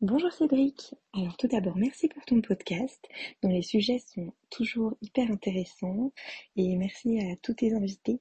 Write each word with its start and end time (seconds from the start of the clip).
Bonjour 0.00 0.30
Cédric. 0.30 0.94
Alors 1.12 1.36
tout 1.36 1.48
d'abord, 1.48 1.76
merci 1.76 2.06
pour 2.06 2.24
ton 2.24 2.40
podcast 2.40 3.04
dont 3.42 3.48
les 3.48 3.62
sujets 3.62 3.98
sont 3.98 4.32
toujours 4.48 4.94
hyper 5.02 5.28
intéressants 5.28 6.12
et 6.54 6.76
merci 6.76 7.18
à 7.18 7.34
tous 7.42 7.54
tes 7.54 7.74
invités 7.74 8.20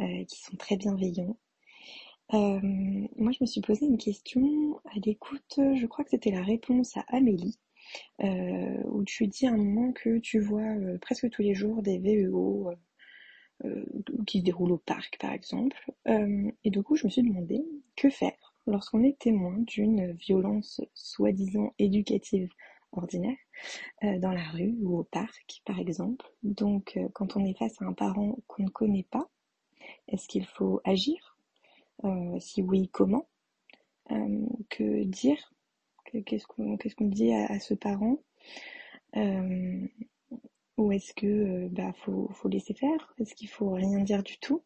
euh, 0.00 0.24
qui 0.24 0.40
sont 0.40 0.56
très 0.56 0.78
bienveillants. 0.78 1.36
Euh, 2.32 2.60
moi, 3.18 3.32
je 3.32 3.42
me 3.42 3.46
suis 3.46 3.60
posé 3.60 3.84
une 3.84 3.98
question 3.98 4.80
à 4.86 4.98
l'écoute, 5.04 5.60
je 5.76 5.84
crois 5.84 6.02
que 6.02 6.12
c'était 6.12 6.30
la 6.30 6.42
réponse 6.42 6.96
à 6.96 7.04
Amélie, 7.08 7.58
euh, 8.22 8.82
où 8.86 9.04
tu 9.04 9.26
dis 9.26 9.46
à 9.46 9.52
un 9.52 9.58
moment 9.58 9.92
que 9.92 10.16
tu 10.20 10.40
vois 10.40 10.76
presque 11.02 11.28
tous 11.28 11.42
les 11.42 11.54
jours 11.54 11.82
des 11.82 11.98
VEO 11.98 12.70
qui 14.26 14.38
se 14.38 14.44
déroulent 14.44 14.72
au 14.72 14.78
parc, 14.78 15.18
par 15.20 15.34
exemple. 15.34 15.92
et 16.06 16.70
du 16.70 16.82
coup, 16.82 16.96
je 16.96 17.04
me 17.04 17.10
suis 17.10 17.22
demandé 17.22 17.62
que 17.96 18.08
faire? 18.08 18.47
Lorsqu'on 18.68 19.02
est 19.02 19.18
témoin 19.18 19.56
d'une 19.58 20.12
violence 20.12 20.80
soi-disant 20.94 21.72
éducative 21.78 22.48
ordinaire 22.92 23.36
euh, 24.04 24.18
dans 24.18 24.32
la 24.32 24.48
rue 24.50 24.76
ou 24.82 24.98
au 24.98 25.04
parc 25.04 25.62
par 25.64 25.78
exemple. 25.78 26.26
Donc 26.42 26.96
euh, 26.96 27.08
quand 27.14 27.36
on 27.36 27.44
est 27.44 27.58
face 27.58 27.80
à 27.82 27.86
un 27.86 27.92
parent 27.92 28.38
qu'on 28.46 28.64
ne 28.64 28.68
connaît 28.68 29.06
pas, 29.10 29.28
est-ce 30.08 30.28
qu'il 30.28 30.46
faut 30.46 30.80
agir? 30.84 31.36
Euh, 32.04 32.38
Si 32.40 32.62
oui, 32.62 32.88
comment? 32.92 33.26
Que 34.70 35.04
dire? 35.04 35.52
Qu'est-ce 36.24 36.46
qu'on 36.46 37.04
dit 37.06 37.32
à, 37.32 37.60
ce 37.60 37.74
parent? 37.74 38.16
Ou 39.14 40.92
est-ce 40.92 41.12
que 41.12 41.68
bah 41.68 41.92
faut, 42.04 42.30
faut 42.32 42.48
laisser 42.48 42.72
faire? 42.72 43.14
Est-ce 43.18 43.34
qu'il 43.34 43.48
faut 43.48 43.72
rien 43.72 43.98
dire 44.00 44.22
du 44.22 44.38
tout? 44.38 44.62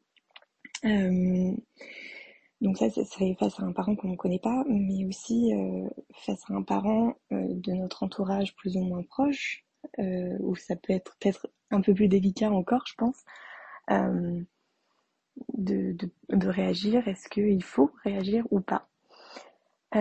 Donc 2.62 2.78
ça, 2.78 2.88
ce 2.90 3.02
serait 3.02 3.34
face 3.40 3.58
à 3.58 3.64
un 3.64 3.72
parent 3.72 3.96
qu'on 3.96 4.08
ne 4.08 4.16
connaît 4.16 4.38
pas, 4.38 4.64
mais 4.68 5.04
aussi 5.04 5.52
euh, 5.52 5.88
face 6.12 6.44
à 6.48 6.54
un 6.54 6.62
parent 6.62 7.16
euh, 7.32 7.48
de 7.50 7.72
notre 7.72 8.04
entourage 8.04 8.54
plus 8.54 8.76
ou 8.76 8.84
moins 8.84 9.02
proche, 9.02 9.64
euh, 9.98 10.36
où 10.38 10.54
ça 10.54 10.76
peut 10.76 10.92
être 10.92 11.16
peut-être 11.18 11.48
un 11.72 11.80
peu 11.80 11.92
plus 11.92 12.06
délicat 12.06 12.52
encore, 12.52 12.84
je 12.86 12.94
pense, 12.94 13.24
de, 13.88 14.46
de, 15.92 16.10
de, 16.28 16.48
réagir. 16.48 17.08
Est-ce 17.08 17.28
qu'il 17.28 17.64
faut 17.64 17.90
réagir 18.04 18.46
ou 18.52 18.60
pas? 18.60 18.88
Il 19.94 20.00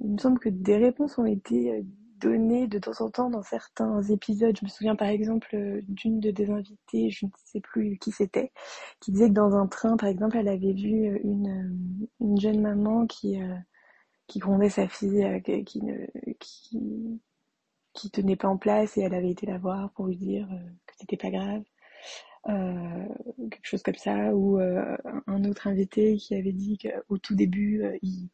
me 0.00 0.18
semble 0.18 0.38
que 0.38 0.48
des 0.48 0.78
réponses 0.78 1.18
ont 1.18 1.26
été 1.26 1.84
donné 2.22 2.66
de 2.68 2.78
temps 2.78 3.00
en 3.00 3.10
temps 3.10 3.30
dans 3.30 3.42
certains 3.42 4.02
épisodes. 4.02 4.56
Je 4.58 4.64
me 4.64 4.70
souviens 4.70 4.96
par 4.96 5.08
exemple 5.08 5.54
euh, 5.54 5.80
d'une 5.88 6.20
de 6.20 6.30
des 6.30 6.50
invitées, 6.50 7.10
je 7.10 7.26
ne 7.26 7.30
sais 7.44 7.60
plus 7.60 7.98
qui 7.98 8.12
c'était, 8.12 8.52
qui 9.00 9.12
disait 9.12 9.28
que 9.28 9.34
dans 9.34 9.54
un 9.56 9.66
train, 9.66 9.96
par 9.96 10.08
exemple, 10.08 10.36
elle 10.36 10.48
avait 10.48 10.72
vu 10.72 11.08
euh, 11.08 11.18
une, 11.24 11.48
euh, 11.48 12.26
une 12.26 12.40
jeune 12.40 12.60
maman 12.60 13.06
qui, 13.06 13.38
qui 14.26 14.38
grondait 14.38 14.70
sa 14.70 14.88
fille, 14.88 15.42
qui, 15.66 15.82
ne, 15.82 16.06
qui, 17.92 18.10
tenait 18.10 18.36
pas 18.36 18.48
en 18.48 18.58
place 18.58 18.96
et 18.96 19.02
elle 19.02 19.14
avait 19.14 19.30
été 19.30 19.46
la 19.46 19.58
voir 19.58 19.92
pour 19.92 20.06
lui 20.06 20.16
dire 20.16 20.48
que 20.86 20.94
c'était 20.98 21.16
pas 21.16 21.30
grave. 21.30 21.62
quelque 22.44 23.66
chose 23.66 23.82
comme 23.82 23.94
ça, 23.94 24.34
ou 24.34 24.58
un 24.58 25.44
autre 25.44 25.66
invité 25.66 26.16
qui 26.16 26.34
avait 26.34 26.52
dit 26.52 26.78
qu'au 26.78 27.18
tout 27.18 27.34
début, 27.34 27.84
il 28.02 28.30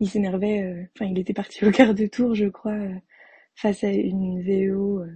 il 0.00 0.08
s'énervait, 0.08 0.62
euh, 0.62 0.84
enfin 0.96 1.10
il 1.10 1.18
était 1.18 1.34
parti 1.34 1.64
au 1.66 1.70
quart 1.70 1.94
de 1.94 2.06
tour, 2.06 2.34
je 2.34 2.46
crois, 2.46 2.72
euh, 2.72 2.94
face 3.54 3.84
à 3.84 3.90
une 3.92 4.42
VO 4.42 5.00
euh, 5.00 5.12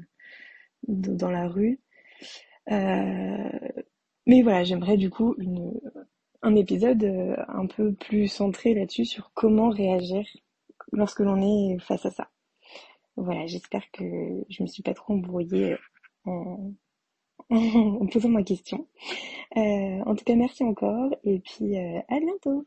dans 0.86 1.30
la 1.30 1.48
rue. 1.48 1.80
mais 2.68 4.42
voilà, 4.42 4.64
j'aimerais 4.64 4.96
du 4.96 5.10
coup 5.10 5.34
un 6.42 6.54
épisode 6.56 7.04
un 7.48 7.66
peu 7.66 7.92
plus 7.94 8.28
centré 8.28 8.74
là-dessus 8.74 9.04
sur 9.06 9.32
comment 9.34 9.70
réagir 9.70 10.24
lorsque 10.92 11.20
l'on 11.20 11.40
est 11.42 11.78
face 11.80 12.04
à 12.06 12.10
ça. 12.10 12.30
Voilà, 13.16 13.46
j'espère 13.46 13.90
que 13.92 14.04
je 14.48 14.62
me 14.62 14.68
suis 14.68 14.82
pas 14.82 14.94
trop 14.94 15.14
embrouillée 15.14 15.76
en 16.24 18.06
posant 18.12 18.28
ma 18.28 18.42
question. 18.42 18.88
en 19.56 20.14
tout 20.14 20.24
cas, 20.24 20.34
merci 20.36 20.64
encore 20.64 21.14
et 21.24 21.38
puis 21.40 21.78
à 21.78 22.20
bientôt. 22.20 22.66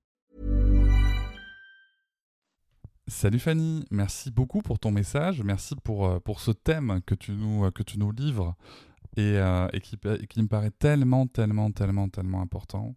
Salut 3.07 3.39
Fanny, 3.39 3.85
merci 3.91 4.31
beaucoup 4.31 4.61
pour 4.61 4.79
ton 4.79 4.91
message, 4.91 5.41
merci 5.43 5.75
pour, 5.83 6.05
euh, 6.05 6.19
pour 6.19 6.39
ce 6.39 6.51
thème 6.51 7.01
que 7.05 7.15
tu 7.15 7.33
nous, 7.33 7.69
que 7.71 7.83
tu 7.83 7.99
nous 7.99 8.11
livres 8.11 8.55
et, 9.17 9.37
euh, 9.37 9.67
qui, 10.29 10.41
me 10.41 10.47
paraît 10.47 10.71
tellement, 10.71 11.27
tellement, 11.27 11.71
tellement, 11.71 12.09
tellement 12.09 12.41
important. 12.41 12.95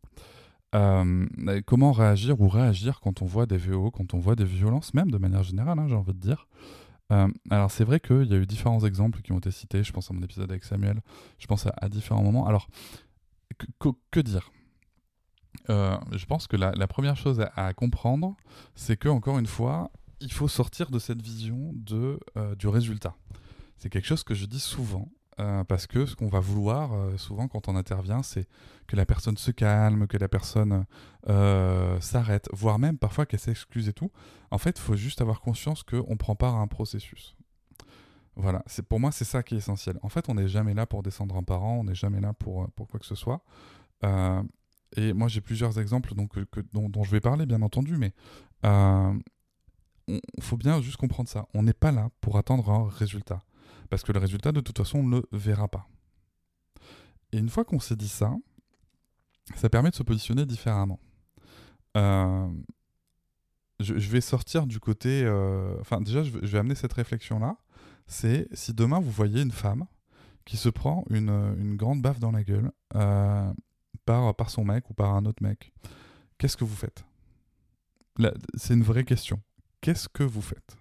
Euh, 0.75 1.27
comment 1.67 1.93
réagir 1.93 2.41
ou 2.41 2.49
réagir 2.49 3.01
quand 3.01 3.23
on 3.23 3.27
voit 3.27 3.47
des 3.47 3.57
VO, 3.57 3.91
quand 3.91 4.15
on 4.15 4.19
voit 4.19 4.37
des 4.37 4.45
violences, 4.45 4.95
même 4.95 5.11
de 5.11 5.19
manière 5.19 5.43
générale, 5.43 5.79
hein, 5.79 5.89
j'ai 5.89 5.97
envie 5.97 6.15
de 6.15 6.21
dire. 6.21 6.47
alors 7.51 7.71
c'est 7.71 7.85
vrai 7.85 7.99
qu'il 7.99 8.27
y 8.27 8.35
a 8.35 8.37
eu 8.37 8.47
différents 8.47 8.85
exemples 8.85 9.21
qui 9.23 9.33
ont 9.33 9.39
été 9.39 9.51
cités, 9.51 9.83
je 9.83 9.93
pense 9.93 10.11
à 10.11 10.15
mon 10.15 10.23
épisode 10.23 10.51
avec 10.51 10.65
Samuel, 10.65 11.01
je 11.39 11.47
pense 11.47 11.67
à, 11.67 11.89
différents 11.89 12.23
moments. 12.23 12.47
Alors, 12.47 12.69
que, 13.79 14.21
dire? 14.21 14.51
Je 15.69 16.27
pense 16.27 16.47
que 16.47 16.57
la, 16.57 16.73
la 16.73 16.87
première 16.87 17.17
chose 17.17 17.41
à, 17.41 17.53
à 17.57 17.73
comprendre, 17.73 18.37
c'est 18.75 18.97
que, 18.97 19.09
encore 19.09 19.39
une 19.39 19.47
fois, 19.47 19.91
il 20.25 20.33
faut 20.33 20.49
sortir 20.49 20.91
de 20.91 20.99
cette 20.99 21.23
vision 21.23 21.73
de, 21.75 22.19
euh, 22.37 22.55
du 22.55 22.67
résultat. 22.67 23.15
C'est 23.77 23.91
quelque 23.91 24.07
chose 24.07 24.25
que 24.25 24.35
je 24.35 24.47
dis 24.47 24.61
souvent, 24.61 25.09
euh, 25.39 25.65
parce 25.65 25.87
que 25.87 26.07
ce 26.07 26.17
qu'on 26.17 26.29
va 26.29 26.41
vouloir 26.41 26.95
euh, 26.95 27.17
souvent 27.19 27.47
quand 27.47 27.69
on 27.69 27.77
intervient, 27.77 28.23
c'est 28.23 28.49
que 28.87 28.97
la 28.97 29.05
personne 29.05 29.37
se 29.37 29.51
calme, 29.51 30.07
que 30.07 30.17
la 30.17 30.29
personne 30.29 30.87
s'arrête, 32.01 32.49
voire 32.53 32.79
même 32.79 32.99
parfois 32.99 33.27
qu'elle 33.27 33.41
s'excuse 33.41 33.89
et 33.89 33.93
tout. 33.93 34.11
En 34.51 34.59
fait, 34.59 34.79
il 34.79 34.83
faut 34.83 34.97
juste 34.97 35.21
avoir 35.21 35.41
conscience 35.41 35.83
qu'on 35.83 36.17
prend 36.17 36.35
part 36.35 36.55
à 36.55 36.61
un 36.61 36.67
processus. 36.67 37.37
Voilà, 38.37 38.65
pour 38.89 38.99
moi 38.99 39.13
c'est 39.13 39.25
ça 39.25 39.45
qui 39.45 39.55
est 39.55 39.59
essentiel. 39.59 39.97
En 40.03 40.09
fait, 40.09 40.29
on 40.29 40.35
n'est 40.35 40.49
jamais 40.49 40.75
là 40.75 40.87
pour 40.87 41.05
descendre 41.05 41.37
un 41.37 41.45
parent, 41.45 41.79
on 41.79 41.85
n'est 41.85 41.95
jamais 41.95 42.21
là 42.21 42.33
pour, 42.33 42.69
quoi 42.75 42.99
que 42.99 43.07
ce 43.07 43.15
soit. 43.15 43.45
Et 44.97 45.13
moi 45.13 45.29
j'ai 45.29 45.41
plusieurs 45.41 45.79
exemples 45.79 46.15
dont, 46.15 47.03
je 47.05 47.11
vais 47.11 47.21
parler 47.21 47.47
bien 47.47 47.63
entendu, 47.63 47.97
mais 47.97 48.13
il 50.09 50.43
faut 50.43 50.57
bien 50.57 50.81
juste 50.83 50.97
comprendre 50.97 51.29
ça. 51.29 51.47
On 51.55 51.63
n'est 51.63 51.73
pas 51.73 51.93
là 51.93 52.11
pour 52.21 52.37
attendre 52.37 52.71
un 52.71 52.89
résultat. 52.89 53.43
Parce 53.91 54.03
que 54.03 54.13
le 54.13 54.19
résultat, 54.19 54.53
de 54.53 54.61
toute 54.61 54.79
façon, 54.79 54.99
on 54.99 55.03
ne 55.05 55.17
le 55.17 55.29
verra 55.33 55.69
pas. 55.69 55.89
Et 57.33 57.39
une 57.39 57.49
fois 57.49 57.65
qu'on 57.65 57.81
s'est 57.81 57.97
dit 57.97 58.09
ça, 58.09 58.35
ça 59.55 59.69
permet 59.69 59.91
de 59.91 59.95
se 59.95 60.03
positionner 60.03 60.47
différemment. 60.47 61.01
Euh, 61.97 62.49
je, 63.81 63.93
vais 63.95 64.21
sortir 64.21 64.67
du 64.67 64.81
côté... 64.81 65.23
Euh, 65.25 65.77
enfin, 65.81 66.01
déjà, 66.01 66.23
je, 66.23 66.31
vais 66.31 66.59
amener 66.59 66.75
cette 66.75 66.93
réflexion-là. 66.93 67.57
C'est 68.07 68.49
si 68.53 68.75
demain, 68.75 69.01
vous 69.01 69.11
voyez 69.11 69.43
une 69.43 69.53
femme 69.53 69.87
qui 70.45 70.57
se 70.57 70.69
prend 70.69 71.05
une, 71.09 71.31
une 71.59 71.77
grande 71.77 72.03
baffe 72.03 72.21
dans 72.21 72.31
la 72.31 72.45
gueule 72.45 72.71
euh, 72.95 73.53
par, 74.05 74.35
par 74.35 74.51
son 74.51 74.65
mec 74.65 74.91
ou 74.91 74.95
par 74.95 75.15
un 75.15 75.25
autre 75.25 75.43
mec, 75.43 75.73
qu'est-ce 76.37 76.57
que 76.57 76.65
vous 76.65 76.75
faites? 76.75 77.05
C'est 78.55 78.75
une 78.75 78.83
vraie 78.83 79.05
question 79.05 79.41
qu'est-ce 79.85 80.09
que 80.09 80.23
vous 80.23 80.41
faites? 80.41 80.79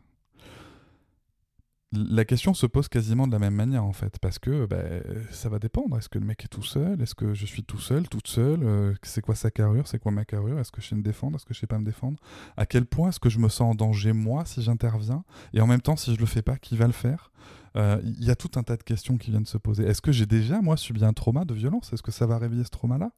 La 1.91 2.23
question 2.23 2.53
se 2.53 2.65
pose 2.65 2.87
quasiment 2.87 3.27
de 3.27 3.33
la 3.33 3.37
même 3.37 3.53
manière 3.53 3.83
en 3.83 3.91
fait, 3.91 4.17
parce 4.19 4.39
que 4.39 4.65
bah, 4.65 4.81
ça 5.29 5.49
va 5.49 5.59
dépendre. 5.59 5.97
Est-ce 5.97 6.07
que 6.07 6.17
le 6.19 6.25
mec 6.25 6.45
est 6.45 6.47
tout 6.47 6.63
seul? 6.63 7.01
Est-ce 7.01 7.13
que 7.13 7.33
je 7.33 7.45
suis 7.45 7.63
tout 7.63 7.79
seul, 7.79 8.07
toute 8.07 8.27
seule? 8.27 8.63
Euh, 8.63 8.93
C'est 9.03 9.21
quoi 9.21 9.35
sa 9.35 9.51
carrure? 9.51 9.89
C'est 9.89 9.99
quoi 9.99 10.13
ma 10.13 10.23
carrure? 10.23 10.57
Est-ce 10.57 10.71
que 10.71 10.81
je 10.81 10.87
sais 10.87 10.95
me 10.95 11.03
défendre? 11.03 11.35
Est-ce 11.35 11.45
que 11.45 11.53
je 11.53 11.59
sais 11.59 11.67
pas 11.67 11.77
me 11.77 11.85
défendre? 11.85 12.17
À 12.55 12.65
quel 12.65 12.85
point 12.85 13.09
est-ce 13.09 13.19
que 13.19 13.29
je 13.29 13.39
me 13.39 13.49
sens 13.49 13.73
en 13.73 13.75
danger 13.75 14.13
moi 14.13 14.45
si 14.45 14.61
j'interviens? 14.61 15.25
Et 15.53 15.59
en 15.59 15.67
même 15.67 15.81
temps, 15.81 15.97
si 15.97 16.15
je 16.15 16.19
le 16.19 16.25
fais 16.25 16.41
pas, 16.41 16.57
qui 16.57 16.77
va 16.77 16.87
le 16.87 16.93
faire? 16.93 17.29
Euh, 17.75 17.99
Il 18.03 18.23
y 18.23 18.31
a 18.31 18.35
tout 18.35 18.51
un 18.55 18.63
tas 18.63 18.77
de 18.77 18.83
questions 18.83 19.17
qui 19.17 19.31
viennent 19.31 19.45
se 19.45 19.57
poser. 19.57 19.83
Est-ce 19.83 20.01
que 20.01 20.13
j'ai 20.13 20.25
déjà 20.25 20.61
moi 20.61 20.77
subi 20.77 21.03
un 21.03 21.13
trauma 21.13 21.43
de 21.43 21.53
violence? 21.53 21.91
Est-ce 21.91 22.01
que 22.03 22.11
ça 22.11 22.25
va 22.25 22.37
réveiller 22.37 22.63
ce 22.63 22.71
trauma-là? 22.71 23.11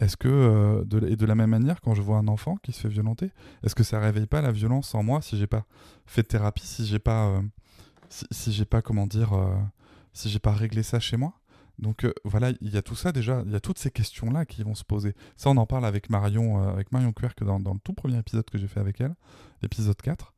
Est-ce 0.00 0.16
que, 0.16 0.28
euh, 0.28 0.84
de, 0.84 1.06
et 1.06 1.16
de 1.16 1.26
la 1.26 1.34
même 1.34 1.50
manière, 1.50 1.80
quand 1.80 1.94
je 1.94 2.02
vois 2.02 2.18
un 2.18 2.28
enfant 2.28 2.56
qui 2.62 2.72
se 2.72 2.80
fait 2.80 2.88
violenter, 2.88 3.30
est-ce 3.62 3.74
que 3.74 3.84
ça 3.84 4.00
réveille 4.00 4.26
pas 4.26 4.42
la 4.42 4.50
violence 4.50 4.94
en 4.94 5.02
moi 5.02 5.22
si 5.22 5.38
j'ai 5.38 5.46
pas 5.46 5.64
fait 6.06 6.22
de 6.22 6.26
thérapie, 6.26 6.66
si 6.66 6.86
j'ai 6.86 6.98
pas, 6.98 7.28
euh, 7.28 8.64
pas, 8.68 8.82
comment 8.82 9.06
dire, 9.06 9.34
euh, 9.34 9.54
si 10.12 10.30
j'ai 10.30 10.40
pas 10.40 10.52
réglé 10.52 10.82
ça 10.82 10.98
chez 10.98 11.16
moi? 11.16 11.34
Donc 11.78 12.06
voilà, 12.24 12.52
il 12.60 12.72
y 12.72 12.76
a 12.76 12.82
tout 12.82 12.94
ça 12.94 13.10
déjà, 13.10 13.42
il 13.46 13.52
y 13.52 13.56
a 13.56 13.60
toutes 13.60 13.78
ces 13.78 13.90
questions-là 13.90 14.46
qui 14.46 14.62
vont 14.62 14.76
se 14.76 14.84
poser. 14.84 15.14
Ça, 15.36 15.50
on 15.50 15.56
en 15.56 15.66
parle 15.66 15.84
avec 15.84 16.08
Marion, 16.08 16.68
avec 16.68 16.92
Marion 16.92 17.12
dans, 17.40 17.58
le 17.58 17.80
tout 17.80 17.94
premier 17.94 18.16
épisode 18.18 18.48
que 18.48 18.58
j'ai 18.58 18.68
fait 18.68 18.78
avec 18.78 19.00
elle, 19.00 19.16
l'épisode 19.60 20.00
4. 20.00 20.32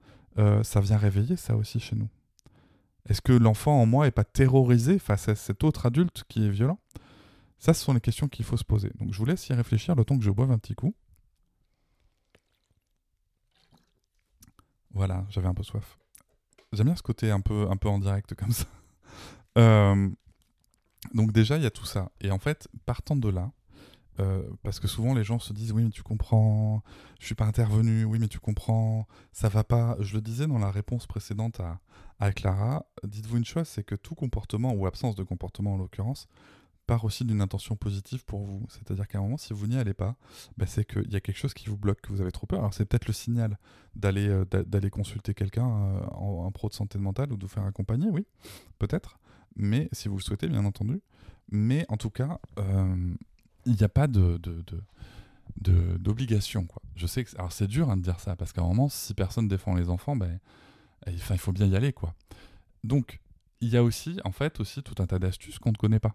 ça 0.62 0.80
vient 0.80 0.96
réveiller 0.96 1.36
ça 1.36 1.54
aussi 1.54 1.78
chez 1.78 1.94
nous. 1.94 2.08
Est-ce 3.06 3.20
que 3.20 3.32
l'enfant 3.32 3.80
en 3.80 3.84
moi 3.84 4.06
est 4.06 4.12
pas 4.12 4.24
terrorisé 4.24 4.98
face 4.98 5.28
à 5.28 5.34
cet 5.34 5.62
autre 5.62 5.84
adulte 5.84 6.24
qui 6.26 6.46
est 6.46 6.50
violent? 6.50 6.78
Ça, 7.58 7.74
ce 7.74 7.82
sont 7.82 7.94
les 7.94 8.00
questions 8.00 8.28
qu'il 8.28 8.44
faut 8.44 8.56
se 8.56 8.64
poser. 8.64 8.90
Donc 8.98 9.12
je 9.12 9.18
vous 9.18 9.24
laisse 9.24 9.48
y 9.48 9.52
réfléchir 9.52 9.94
le 9.94 10.04
temps 10.04 10.18
que 10.18 10.24
je 10.24 10.30
boive 10.30 10.50
un 10.50 10.58
petit 10.58 10.74
coup. 10.74 10.94
Voilà, 14.90 15.26
j'avais 15.28 15.48
un 15.48 15.54
peu 15.54 15.62
soif. 15.62 15.98
J'aime 16.72 16.86
bien 16.86 16.96
ce 16.96 17.02
côté 17.02 17.30
un 17.30 17.40
peu, 17.40 17.68
un 17.70 17.76
peu 17.76 17.88
en 17.88 17.98
direct 17.98 18.34
comme 18.34 18.52
ça. 18.52 18.66
Euh, 19.58 20.10
donc 21.14 21.32
déjà, 21.32 21.56
il 21.56 21.62
y 21.62 21.66
a 21.66 21.70
tout 21.70 21.86
ça. 21.86 22.12
Et 22.20 22.30
en 22.30 22.38
fait, 22.38 22.68
partant 22.84 23.16
de 23.16 23.30
là, 23.30 23.52
euh, 24.20 24.42
parce 24.62 24.80
que 24.80 24.86
souvent 24.86 25.14
les 25.14 25.24
gens 25.24 25.38
se 25.38 25.52
disent 25.52 25.72
oui 25.72 25.84
mais 25.84 25.90
tu 25.90 26.02
comprends, 26.02 26.82
je 27.20 27.26
suis 27.26 27.34
pas 27.34 27.44
intervenu, 27.44 28.04
oui 28.04 28.18
mais 28.18 28.28
tu 28.28 28.38
comprends, 28.38 29.06
ça 29.32 29.48
va 29.48 29.64
pas. 29.64 29.96
Je 30.00 30.14
le 30.14 30.20
disais 30.20 30.46
dans 30.46 30.58
la 30.58 30.70
réponse 30.70 31.06
précédente 31.06 31.60
à, 31.60 31.80
à 32.18 32.32
Clara, 32.32 32.86
dites-vous 33.04 33.38
une 33.38 33.44
chose, 33.44 33.68
c'est 33.68 33.84
que 33.84 33.94
tout 33.94 34.14
comportement, 34.14 34.72
ou 34.72 34.86
absence 34.86 35.14
de 35.14 35.22
comportement 35.22 35.74
en 35.74 35.78
l'occurrence, 35.78 36.28
part 36.86 37.04
aussi 37.04 37.24
d'une 37.24 37.40
intention 37.40 37.76
positive 37.76 38.24
pour 38.24 38.44
vous. 38.44 38.64
C'est-à-dire 38.68 39.06
qu'à 39.08 39.18
un 39.18 39.22
moment, 39.22 39.36
si 39.36 39.52
vous 39.52 39.66
n'y 39.66 39.76
allez 39.76 39.94
pas, 39.94 40.16
bah, 40.56 40.66
c'est 40.66 40.84
qu'il 40.84 41.10
y 41.12 41.16
a 41.16 41.20
quelque 41.20 41.36
chose 41.36 41.54
qui 41.54 41.68
vous 41.68 41.76
bloque, 41.76 42.00
que 42.00 42.12
vous 42.12 42.20
avez 42.20 42.32
trop 42.32 42.46
peur. 42.46 42.60
Alors 42.60 42.72
c'est 42.74 42.84
peut-être 42.84 43.06
le 43.06 43.12
signal 43.12 43.58
d'aller 43.94 44.28
euh, 44.28 44.90
consulter 44.90 45.34
quelqu'un, 45.34 45.68
euh, 45.68 46.46
un 46.46 46.50
pro 46.50 46.68
de 46.68 46.74
santé 46.74 46.98
mentale 46.98 47.32
ou 47.32 47.36
de 47.36 47.42
vous 47.42 47.48
faire 47.48 47.64
accompagner, 47.64 48.08
oui, 48.10 48.26
peut-être. 48.78 49.18
Mais 49.56 49.88
si 49.92 50.08
vous 50.08 50.16
le 50.16 50.22
souhaitez, 50.22 50.48
bien 50.48 50.64
entendu. 50.64 51.00
Mais 51.50 51.84
en 51.88 51.96
tout 51.96 52.10
cas, 52.10 52.38
euh, 52.58 53.14
il 53.64 53.74
n'y 53.74 53.84
a 53.84 53.88
pas 53.88 54.06
d'obligation. 55.58 56.68
Je 56.94 57.06
sais 57.06 57.24
que 57.24 57.36
alors 57.36 57.52
c'est 57.52 57.66
dur 57.66 57.90
hein, 57.90 57.96
de 57.96 58.02
dire 58.02 58.20
ça 58.20 58.36
parce 58.36 58.52
qu'à 58.52 58.62
un 58.62 58.66
moment 58.66 58.88
si 58.88 59.14
personne 59.14 59.48
défend 59.48 59.74
les 59.74 59.88
enfants 59.90 60.16
ben 60.16 60.38
enfin 61.08 61.34
il 61.34 61.40
faut 61.40 61.52
bien 61.52 61.66
y 61.66 61.76
aller. 61.76 61.94
Donc 62.84 63.20
il 63.60 63.68
y 63.68 63.76
a 63.76 63.82
aussi 63.82 64.18
en 64.24 64.32
fait 64.32 64.60
aussi 64.60 64.82
tout 64.82 65.00
un 65.02 65.06
tas 65.06 65.18
d'astuces 65.18 65.58
qu'on 65.58 65.72
ne 65.72 65.76
connaît 65.76 66.00
pas. 66.00 66.14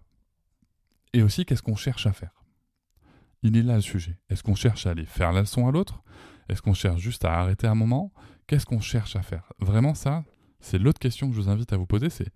Et 1.12 1.22
aussi, 1.22 1.44
qu'est-ce 1.44 1.62
qu'on 1.62 1.76
cherche 1.76 2.06
à 2.06 2.12
faire? 2.12 2.44
Il 3.42 3.56
est 3.56 3.62
là 3.62 3.74
le 3.74 3.80
sujet. 3.80 4.18
Est-ce 4.28 4.42
qu'on 4.42 4.54
cherche 4.54 4.86
à 4.86 4.90
aller 4.90 5.04
faire 5.04 5.32
la 5.32 5.40
leçon 5.40 5.66
à 5.66 5.72
l'autre? 5.72 6.02
Est-ce 6.48 6.62
qu'on 6.62 6.74
cherche 6.74 7.00
juste 7.00 7.24
à 7.24 7.32
arrêter 7.40 7.66
un 7.66 7.74
moment? 7.74 8.12
Qu'est-ce 8.46 8.66
qu'on 8.66 8.80
cherche 8.80 9.16
à 9.16 9.22
faire? 9.22 9.52
Vraiment, 9.58 9.94
ça, 9.94 10.24
c'est 10.60 10.78
l'autre 10.78 10.98
question 10.98 11.28
que 11.28 11.34
je 11.34 11.40
vous 11.40 11.48
invite 11.48 11.72
à 11.72 11.76
vous 11.76 11.86
poser, 11.86 12.08
c'est 12.08 12.28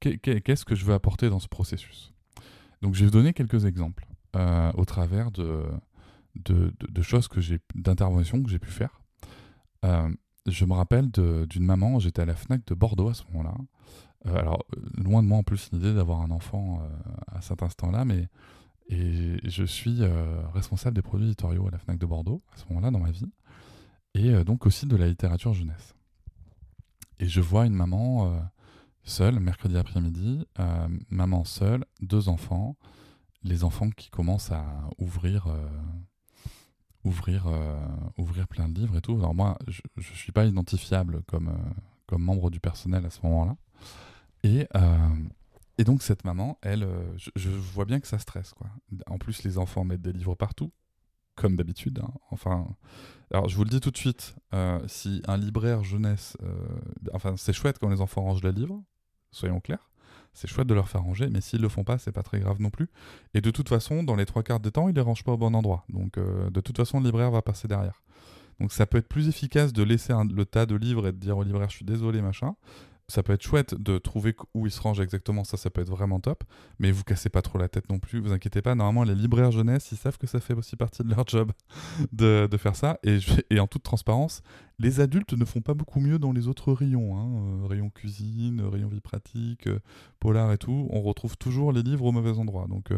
qu'est-ce 0.00 0.64
que 0.64 0.74
je 0.74 0.84
veux 0.84 0.94
apporter 0.94 1.28
dans 1.28 1.38
ce 1.38 1.48
processus? 1.48 2.12
Donc, 2.82 2.94
je 2.94 3.00
vais 3.00 3.06
vous 3.06 3.12
donner 3.12 3.32
quelques 3.32 3.64
exemples 3.64 4.06
euh, 4.36 4.70
au 4.74 4.84
travers 4.84 5.30
de, 5.30 5.64
choses 7.02 7.28
que 7.28 7.40
j'ai, 7.40 7.58
d'interventions 7.74 8.42
que 8.42 8.50
j'ai 8.50 8.58
pu 8.58 8.70
faire. 8.70 9.00
Euh, 9.84 10.08
je 10.46 10.64
me 10.64 10.74
rappelle 10.74 11.10
d'une 11.10 11.64
maman, 11.64 11.98
j'étais 11.98 12.22
à 12.22 12.26
la 12.26 12.34
FNAC 12.34 12.64
de 12.66 12.74
Bordeaux 12.74 13.08
à 13.08 13.14
ce 13.14 13.24
moment-là, 13.32 13.54
euh, 14.26 14.36
alors, 14.36 14.64
loin 14.96 15.22
de 15.22 15.28
moi 15.28 15.38
en 15.38 15.42
plus 15.42 15.70
l'idée 15.72 15.92
d'avoir 15.94 16.22
un 16.22 16.30
enfant 16.30 16.80
euh, 16.82 17.36
à 17.36 17.40
cet 17.40 17.62
instant-là, 17.62 18.04
mais 18.04 18.28
et 18.88 19.38
je 19.48 19.64
suis 19.64 20.02
euh, 20.02 20.42
responsable 20.52 20.94
des 20.94 21.02
produits 21.02 21.26
éditoriaux 21.26 21.66
à 21.66 21.70
la 21.70 21.78
FNAC 21.78 21.98
de 21.98 22.04
Bordeaux 22.04 22.42
à 22.54 22.58
ce 22.58 22.64
moment-là 22.68 22.90
dans 22.90 23.00
ma 23.00 23.10
vie, 23.10 23.30
et 24.14 24.44
donc 24.44 24.66
aussi 24.66 24.86
de 24.86 24.94
la 24.94 25.08
littérature 25.08 25.54
jeunesse. 25.54 25.94
Et 27.18 27.26
je 27.26 27.40
vois 27.40 27.66
une 27.66 27.72
maman 27.72 28.38
seule, 29.02 29.40
mercredi 29.40 29.76
après-midi, 29.76 30.46
maman 31.08 31.44
seule, 31.44 31.84
deux 32.00 32.28
enfants, 32.28 32.76
les 33.42 33.64
enfants 33.64 33.90
qui 33.90 34.10
commencent 34.10 34.52
à 34.52 34.64
ouvrir 34.98 35.48
ouvrir, 37.04 37.46
ouvrir 38.18 38.46
plein 38.46 38.68
de 38.68 38.78
livres 38.78 38.96
et 38.98 39.00
tout. 39.00 39.16
Alors 39.16 39.34
moi, 39.34 39.58
je 39.66 39.80
ne 39.96 40.02
suis 40.02 40.32
pas 40.32 40.44
identifiable 40.44 41.22
comme, 41.26 41.52
comme 42.06 42.22
membre 42.22 42.50
du 42.50 42.60
personnel 42.60 43.04
à 43.04 43.10
ce 43.10 43.20
moment-là. 43.24 43.56
Et, 44.44 44.68
euh, 44.76 45.08
et 45.78 45.84
donc 45.84 46.02
cette 46.02 46.24
maman, 46.24 46.58
elle, 46.62 46.84
euh, 46.84 47.02
je, 47.34 47.48
vois 47.48 47.86
bien 47.86 47.98
que 47.98 48.06
ça 48.06 48.18
stresse. 48.18 48.52
Quoi. 48.52 48.68
En 49.08 49.18
plus, 49.18 49.42
les 49.42 49.58
enfants 49.58 49.84
mettent 49.84 50.02
des 50.02 50.12
livres 50.12 50.34
partout, 50.34 50.70
comme 51.34 51.56
d'habitude. 51.56 52.00
Hein. 52.04 52.12
Enfin, 52.30 52.68
alors 53.32 53.48
je 53.48 53.56
vous 53.56 53.64
le 53.64 53.70
dis 53.70 53.80
tout 53.80 53.90
de 53.90 53.96
suite, 53.96 54.36
euh, 54.52 54.80
si 54.86 55.22
un 55.26 55.38
libraire 55.38 55.82
jeunesse, 55.82 56.36
enfin 57.12 57.34
c'est 57.36 57.54
chouette 57.54 57.78
quand 57.80 57.88
les 57.88 58.02
enfants 58.02 58.22
rangent 58.22 58.44
les 58.44 58.52
livres, 58.52 58.80
soyons 59.32 59.58
clairs. 59.60 59.90
C'est 60.34 60.48
chouette 60.48 60.66
de 60.66 60.74
leur 60.74 60.88
faire 60.88 61.02
ranger, 61.02 61.30
mais 61.30 61.40
s'ils 61.40 61.60
le 61.60 61.68
font 61.68 61.84
pas, 61.84 61.96
c'est 61.96 62.10
pas 62.10 62.24
très 62.24 62.40
grave 62.40 62.60
non 62.60 62.70
plus. 62.70 62.88
Et 63.34 63.40
de 63.40 63.52
toute 63.52 63.68
façon, 63.68 64.02
dans 64.02 64.16
les 64.16 64.26
trois 64.26 64.42
quarts 64.42 64.58
des 64.58 64.72
temps, 64.72 64.88
ils 64.88 64.94
les 64.94 65.00
rangent 65.00 65.22
pas 65.22 65.32
au 65.32 65.36
bon 65.36 65.54
endroit. 65.54 65.84
Donc 65.88 66.18
de 66.18 66.60
toute 66.60 66.76
façon, 66.76 66.98
le 66.98 67.06
libraire 67.06 67.30
va 67.30 67.40
passer 67.40 67.68
derrière. 67.68 68.02
Donc 68.60 68.72
ça 68.72 68.86
peut 68.86 68.98
être 68.98 69.08
plus 69.08 69.28
efficace 69.28 69.72
de 69.72 69.82
laisser 69.82 70.12
le 70.12 70.44
tas 70.44 70.66
de 70.66 70.74
livres 70.74 71.06
et 71.08 71.12
de 71.12 71.18
dire 71.18 71.36
au 71.36 71.42
libraire 71.42 71.70
je 71.70 71.76
suis 71.76 71.84
désolé 71.84 72.20
machin, 72.20 72.54
ça 73.08 73.22
peut 73.22 73.32
être 73.32 73.42
chouette 73.42 73.74
de 73.74 73.98
trouver 73.98 74.34
où 74.54 74.66
ils 74.66 74.70
se 74.70 74.80
rangent 74.80 75.00
exactement, 75.00 75.44
ça, 75.44 75.56
ça 75.56 75.70
peut 75.70 75.82
être 75.82 75.90
vraiment 75.90 76.20
top. 76.20 76.44
Mais 76.78 76.90
vous 76.90 77.04
cassez 77.04 77.28
pas 77.28 77.42
trop 77.42 77.58
la 77.58 77.68
tête 77.68 77.88
non 77.90 77.98
plus, 77.98 78.20
vous 78.20 78.32
inquiétez 78.32 78.62
pas. 78.62 78.74
Normalement, 78.74 79.04
les 79.04 79.14
libraires 79.14 79.50
jeunesse, 79.50 79.92
ils 79.92 79.98
savent 79.98 80.18
que 80.18 80.26
ça 80.26 80.40
fait 80.40 80.54
aussi 80.54 80.76
partie 80.76 81.02
de 81.02 81.10
leur 81.10 81.26
job 81.26 81.52
de, 82.12 82.48
faire 82.56 82.76
ça. 82.76 82.98
Et, 83.02 83.60
en 83.60 83.66
toute 83.66 83.82
transparence, 83.82 84.42
les 84.78 85.00
adultes 85.00 85.34
ne 85.34 85.44
font 85.44 85.60
pas 85.60 85.74
beaucoup 85.74 86.00
mieux 86.00 86.18
dans 86.18 86.32
les 86.32 86.48
autres 86.48 86.72
rayons. 86.72 87.16
Hein. 87.16 87.62
Euh, 87.62 87.66
rayon 87.66 87.90
cuisine, 87.90 88.62
rayon 88.62 88.88
vie 88.88 89.00
pratique, 89.00 89.66
euh, 89.66 89.80
polar 90.20 90.52
et 90.52 90.58
tout. 90.58 90.88
On 90.90 91.02
retrouve 91.02 91.36
toujours 91.36 91.72
les 91.72 91.82
livres 91.82 92.06
au 92.06 92.12
mauvais 92.12 92.38
endroit. 92.38 92.66
Donc. 92.68 92.90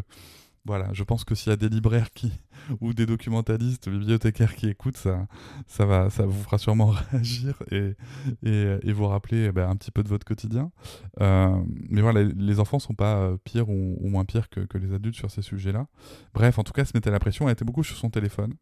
Voilà, 0.67 0.89
je 0.93 1.05
pense 1.05 1.25
que 1.25 1.37
s'il 1.37 1.51
y 1.51 1.53
a 1.53 1.57
des 1.57 1.69
libraires 1.69 2.11
qui 2.13 2.33
ou 2.81 2.93
des 2.93 3.07
documentalistes, 3.07 3.89
bibliothécaires 3.89 4.57
qui 4.57 4.69
écoutent, 4.69 4.97
ça, 4.97 5.27
ça 5.69 5.87
va, 5.87 6.11
ça 6.11 6.27
vous 6.27 6.43
fera 6.43 6.59
sûrement 6.59 6.87
réagir 7.13 7.63
et, 7.71 8.93
vous 8.93 9.07
rappeler 9.07 9.47
eh 9.49 9.53
ben, 9.53 9.69
un 9.69 9.77
petit 9.77 9.91
peu 9.91 10.03
de 10.03 10.09
votre 10.09 10.25
quotidien. 10.27 10.73
Euh, 11.21 11.63
mais 11.89 12.01
voilà, 12.01 12.23
les 12.23 12.61
enfants 12.61 12.79
sont 12.79 12.95
pas 12.95 13.17
euh, 13.17 13.37
pires 13.45 13.69
ou, 13.69 14.09
moins 14.09 14.25
pires 14.25 14.49
que, 14.49 14.61
que, 14.61 14.79
les 14.79 14.93
adultes 14.93 15.17
sur 15.17 15.31
ces 15.31 15.43
sujets-là. 15.43 15.87
Bref, 16.35 16.59
en 16.59 16.65
tout 16.65 16.73
cas, 16.73 16.85
se 16.85 16.93
mettait 16.95 17.11
la 17.11 17.19
pression. 17.19 17.47
Elle 17.47 17.53
était 17.53 17.65
beaucoup 17.65 17.85
sur 17.85 17.97
son 17.97 18.11
téléphone. 18.11 18.55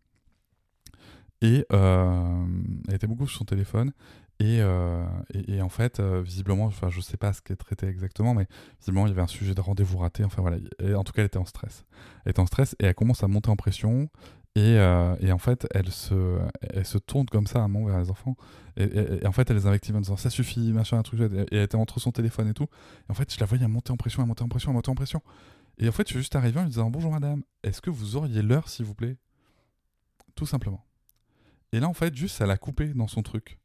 Et 1.41 1.67
euh, 1.73 2.47
elle 2.89 2.95
était 2.95 3.07
beaucoup 3.07 3.27
sur 3.27 3.39
son 3.39 3.45
téléphone. 3.45 3.93
Euh, 4.43 5.07
et, 5.33 5.57
et, 5.57 5.63
en 5.63 5.69
fait, 5.69 6.01
euh, 6.01 6.21
visiblement, 6.23 6.65
enfin, 6.67 6.89
je 6.91 7.01
sais 7.01 7.17
pas 7.17 7.33
ce 7.33 7.41
qu'elle 7.41 7.57
traitait 7.57 7.87
exactement, 7.87 8.35
mais 8.35 8.47
visiblement, 8.81 9.07
il 9.07 9.11
y 9.11 9.13
avait 9.13 9.23
un 9.23 9.27
sujet 9.27 9.55
de 9.55 9.61
rendez-vous 9.61 9.99
raté. 9.99 10.25
Enfin 10.25 10.43
voilà, 10.43 10.59
et 10.81 10.95
en 10.95 11.05
tout 11.05 11.13
cas, 11.13 11.23
elle 11.23 11.27
était 11.27 11.39
en 11.39 11.45
stress. 11.45 11.85
Elle 12.25 12.31
était 12.31 12.41
en 12.41 12.47
stress 12.47 12.75
et 12.81 12.87
elle 12.87 12.95
commence 12.95 13.23
à 13.23 13.29
monter 13.29 13.51
en 13.51 13.57
pression. 13.57 14.09
Et, 14.57 14.79
euh, 14.79 15.17
et, 15.21 15.33
en 15.33 15.39
fait, 15.39 15.67
elle 15.73 15.91
se, 15.91 16.39
elle 16.61 16.87
se 16.87 16.99
tourne 16.99 17.27
comme 17.27 17.47
ça 17.47 17.65
à 17.65 17.69
mon 17.69 17.87
vers 17.87 17.99
les 17.99 18.11
enfants. 18.11 18.37
Et, 18.77 19.27
en 19.27 19.33
fait, 19.33 19.51
elle 19.51 19.57
les 19.57 19.67
invective 19.67 19.97
en 19.97 20.01
disant 20.01 20.17
ça 20.17 20.31
suffit, 20.31 20.73
machin, 20.73 20.99
un 20.99 21.03
truc. 21.03 21.21
Et 21.21 21.47
elle 21.57 21.63
était 21.63 21.77
entre 21.77 22.01
son 22.01 22.13
téléphone 22.13 22.49
et 22.49 22.55
tout. 22.55 22.69
Et 23.09 23.11
en 23.11 23.15
fait, 23.15 23.33
je 23.33 23.41
la 23.41 23.47
voyais 23.47 23.67
monter 23.69 23.93
en 23.93 23.97
pression, 23.97 24.27
monter 24.27 24.43
en 24.43 24.49
pression, 24.49 24.73
monter 24.73 24.91
en 24.91 24.95
pression. 24.95 25.23
Et 25.79 25.89
en 25.89 25.93
fait, 25.93 26.07
je 26.07 26.13
suis 26.13 26.21
juste 26.21 26.37
arrivé 26.37 26.61
en 26.61 26.63
lui 26.63 26.71
disant 26.71 26.89
bonjour 26.89 27.11
madame, 27.11 27.43
est-ce 27.65 27.81
que 27.81 27.91
vous 27.91 28.15
auriez 28.15 28.43
l'heure 28.43 28.69
s'il 28.69 28.85
vous 28.85 28.95
plaît? 28.95 29.17
Tout 30.37 30.47
simplement. 30.47 30.85
Et 31.73 31.81
là, 31.81 31.89
en 31.89 31.95
fait, 31.95 32.15
juste, 32.15 32.37
ça 32.37 32.47
l'a 32.47 32.57
coupé 32.57 32.87
dans 32.95 33.09
son 33.09 33.23
truc. 33.23 33.59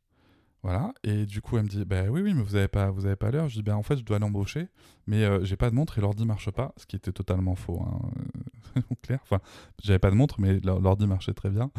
Voilà, 0.61 0.93
et 1.03 1.25
du 1.25 1.41
coup 1.41 1.57
elle 1.57 1.63
me 1.63 1.69
dit 1.69 1.85
bah 1.85 2.03
oui 2.09 2.21
oui 2.21 2.33
mais 2.33 2.43
vous 2.43 2.57
avez 2.57 2.67
pas 2.67 2.91
vous 2.91 3.05
avez 3.05 3.15
pas 3.15 3.31
l'heure. 3.31 3.47
Je 3.47 3.55
dis 3.55 3.63
ben 3.63 3.75
en 3.75 3.83
fait 3.83 3.97
je 3.97 4.03
dois 4.03 4.19
l'embaucher, 4.19 4.67
mais 5.07 5.23
euh, 5.23 5.43
j'ai 5.45 5.55
pas 5.55 5.69
de 5.69 5.75
montre 5.75 5.97
et 5.97 6.01
l'ordi 6.01 6.25
marche 6.25 6.51
pas, 6.51 6.73
ce 6.75 6.85
qui 6.85 6.97
était 6.97 7.13
totalement 7.13 7.55
faux, 7.55 7.81
hein, 7.81 8.81
clair. 9.01 9.19
Enfin 9.23 9.39
j'avais 9.81 9.99
pas 9.99 10.11
de 10.11 10.15
montre 10.15 10.41
mais 10.41 10.59
l'ordi 10.59 11.07
marchait 11.07 11.33
très 11.33 11.49
bien, 11.49 11.71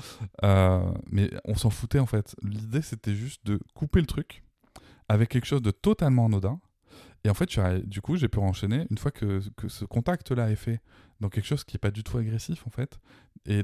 euh, 0.44 0.90
mais 1.10 1.30
on 1.44 1.56
s'en 1.56 1.68
foutait 1.68 1.98
en 1.98 2.06
fait. 2.06 2.34
L'idée 2.42 2.80
c'était 2.80 3.14
juste 3.14 3.44
de 3.44 3.60
couper 3.74 4.00
le 4.00 4.06
truc 4.06 4.42
avec 5.08 5.28
quelque 5.28 5.46
chose 5.46 5.62
de 5.62 5.72
totalement 5.72 6.26
anodin. 6.26 6.60
Et 7.24 7.28
en 7.28 7.34
fait, 7.34 7.50
du 7.84 8.00
coup, 8.00 8.16
j'ai 8.16 8.28
pu 8.28 8.38
enchaîner 8.38 8.86
une 8.90 8.96
fois 8.96 9.10
que, 9.10 9.42
que 9.56 9.68
ce 9.68 9.84
contact-là 9.84 10.50
est 10.50 10.56
fait 10.56 10.80
dans 11.20 11.28
quelque 11.28 11.46
chose 11.46 11.64
qui 11.64 11.76
est 11.76 11.78
pas 11.78 11.90
du 11.90 12.02
tout 12.02 12.18
agressif 12.18 12.66
en 12.66 12.70
fait. 12.70 12.98
Et 13.46 13.62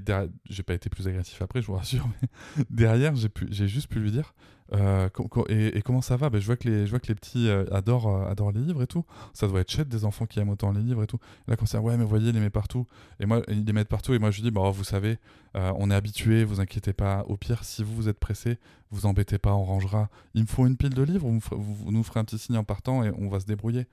j'ai 0.48 0.62
pas 0.62 0.74
été 0.74 0.88
plus 0.88 1.06
agressif 1.06 1.40
après, 1.42 1.60
je 1.60 1.66
vous 1.66 1.74
rassure, 1.74 2.08
mais 2.08 2.28
derrière, 2.70 3.14
j'ai 3.16 3.68
juste 3.68 3.88
pu 3.88 4.00
lui 4.00 4.10
dire 4.10 4.34
euh, 4.72 5.08
et, 5.48 5.80
comment 5.82 6.00
ça 6.00 6.16
va? 6.16 6.30
Ben, 6.30 6.40
je, 6.40 6.46
vois 6.46 6.56
que 6.56 6.68
les, 6.68 6.86
je 6.86 6.90
vois 6.90 6.98
que 6.98 7.08
les 7.08 7.14
petits 7.14 7.48
euh, 7.48 7.64
adorent, 7.70 8.08
euh, 8.08 8.30
adorent 8.30 8.52
les 8.52 8.60
livres 8.60 8.82
et 8.82 8.86
tout. 8.86 9.04
Ça 9.32 9.46
doit 9.46 9.60
être 9.60 9.70
chouette 9.70 9.88
des 9.88 10.04
enfants 10.04 10.26
qui 10.26 10.40
aiment 10.40 10.48
autant 10.48 10.72
les 10.72 10.80
livres 10.80 11.02
et 11.02 11.06
tout. 11.06 11.18
Là, 11.46 11.56
quand 11.56 11.66
c'est 11.66 11.78
ouais, 11.78 11.96
mais 11.96 12.04
voyez, 12.04 12.28
ils 12.28 12.34
les 12.34 12.40
mettent 12.40 12.52
partout. 12.52 12.86
Et 13.20 13.26
moi, 13.26 13.42
ils 13.48 13.64
les 13.64 13.72
mettent 13.72 13.88
partout. 13.88 14.14
Et 14.14 14.18
moi, 14.18 14.30
je 14.30 14.36
lui 14.36 14.42
dis, 14.42 14.50
bah, 14.50 14.70
vous 14.70 14.84
savez, 14.84 15.18
on 15.54 15.90
est 15.90 15.94
habitué, 15.94 16.44
vous 16.44 16.60
inquiétez 16.60 16.92
pas. 16.92 17.24
Au 17.28 17.36
pire, 17.36 17.64
si 17.64 17.82
vous, 17.82 17.94
vous 17.94 18.08
êtes 18.08 18.18
pressé, 18.18 18.58
vous 18.90 19.06
embêtez 19.06 19.38
pas, 19.38 19.54
on 19.54 19.64
rangera. 19.64 20.08
Il 20.34 20.42
me 20.42 20.46
faut 20.46 20.66
une 20.66 20.76
pile 20.76 20.94
de 20.94 21.02
livres, 21.02 21.28
vous, 21.28 21.40
vous 21.50 21.92
nous 21.92 22.02
ferez 22.02 22.20
un 22.20 22.24
petit 22.24 22.38
signe 22.38 22.58
en 22.58 22.64
partant 22.64 23.02
et 23.02 23.10
on 23.16 23.28
va 23.28 23.40
se 23.40 23.46
débrouiller. 23.46 23.86